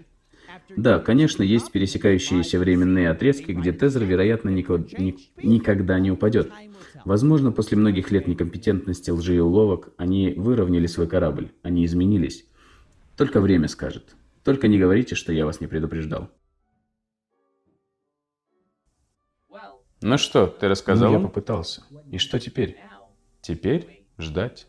Да, 0.76 0.98
конечно, 0.98 1.42
есть 1.42 1.72
пересекающиеся 1.72 2.58
временные 2.58 3.08
отрезки, 3.10 3.52
где 3.52 3.72
Тезер, 3.72 4.04
вероятно, 4.04 4.50
никод, 4.50 4.92
ни, 4.98 5.16
никогда 5.42 5.98
не 5.98 6.10
упадет. 6.10 6.50
Возможно, 7.04 7.52
после 7.52 7.78
многих 7.78 8.10
лет 8.10 8.28
некомпетентности, 8.28 9.10
лжи 9.10 9.36
и 9.36 9.40
уловок, 9.40 9.90
они 9.96 10.34
выровняли 10.36 10.86
свой 10.86 11.06
корабль, 11.06 11.50
они 11.62 11.84
изменились. 11.86 12.44
Только 13.16 13.40
время 13.40 13.68
скажет. 13.68 14.14
Только 14.44 14.68
не 14.68 14.78
говорите, 14.78 15.14
что 15.14 15.32
я 15.32 15.46
вас 15.46 15.60
не 15.60 15.66
предупреждал. 15.66 16.30
Ну 20.00 20.18
что, 20.18 20.46
ты 20.46 20.68
рассказал? 20.68 21.10
Ну, 21.12 21.18
я 21.18 21.26
попытался. 21.26 21.82
И 22.10 22.18
что 22.18 22.38
теперь? 22.38 22.78
Теперь 23.40 24.06
ждать. 24.18 24.66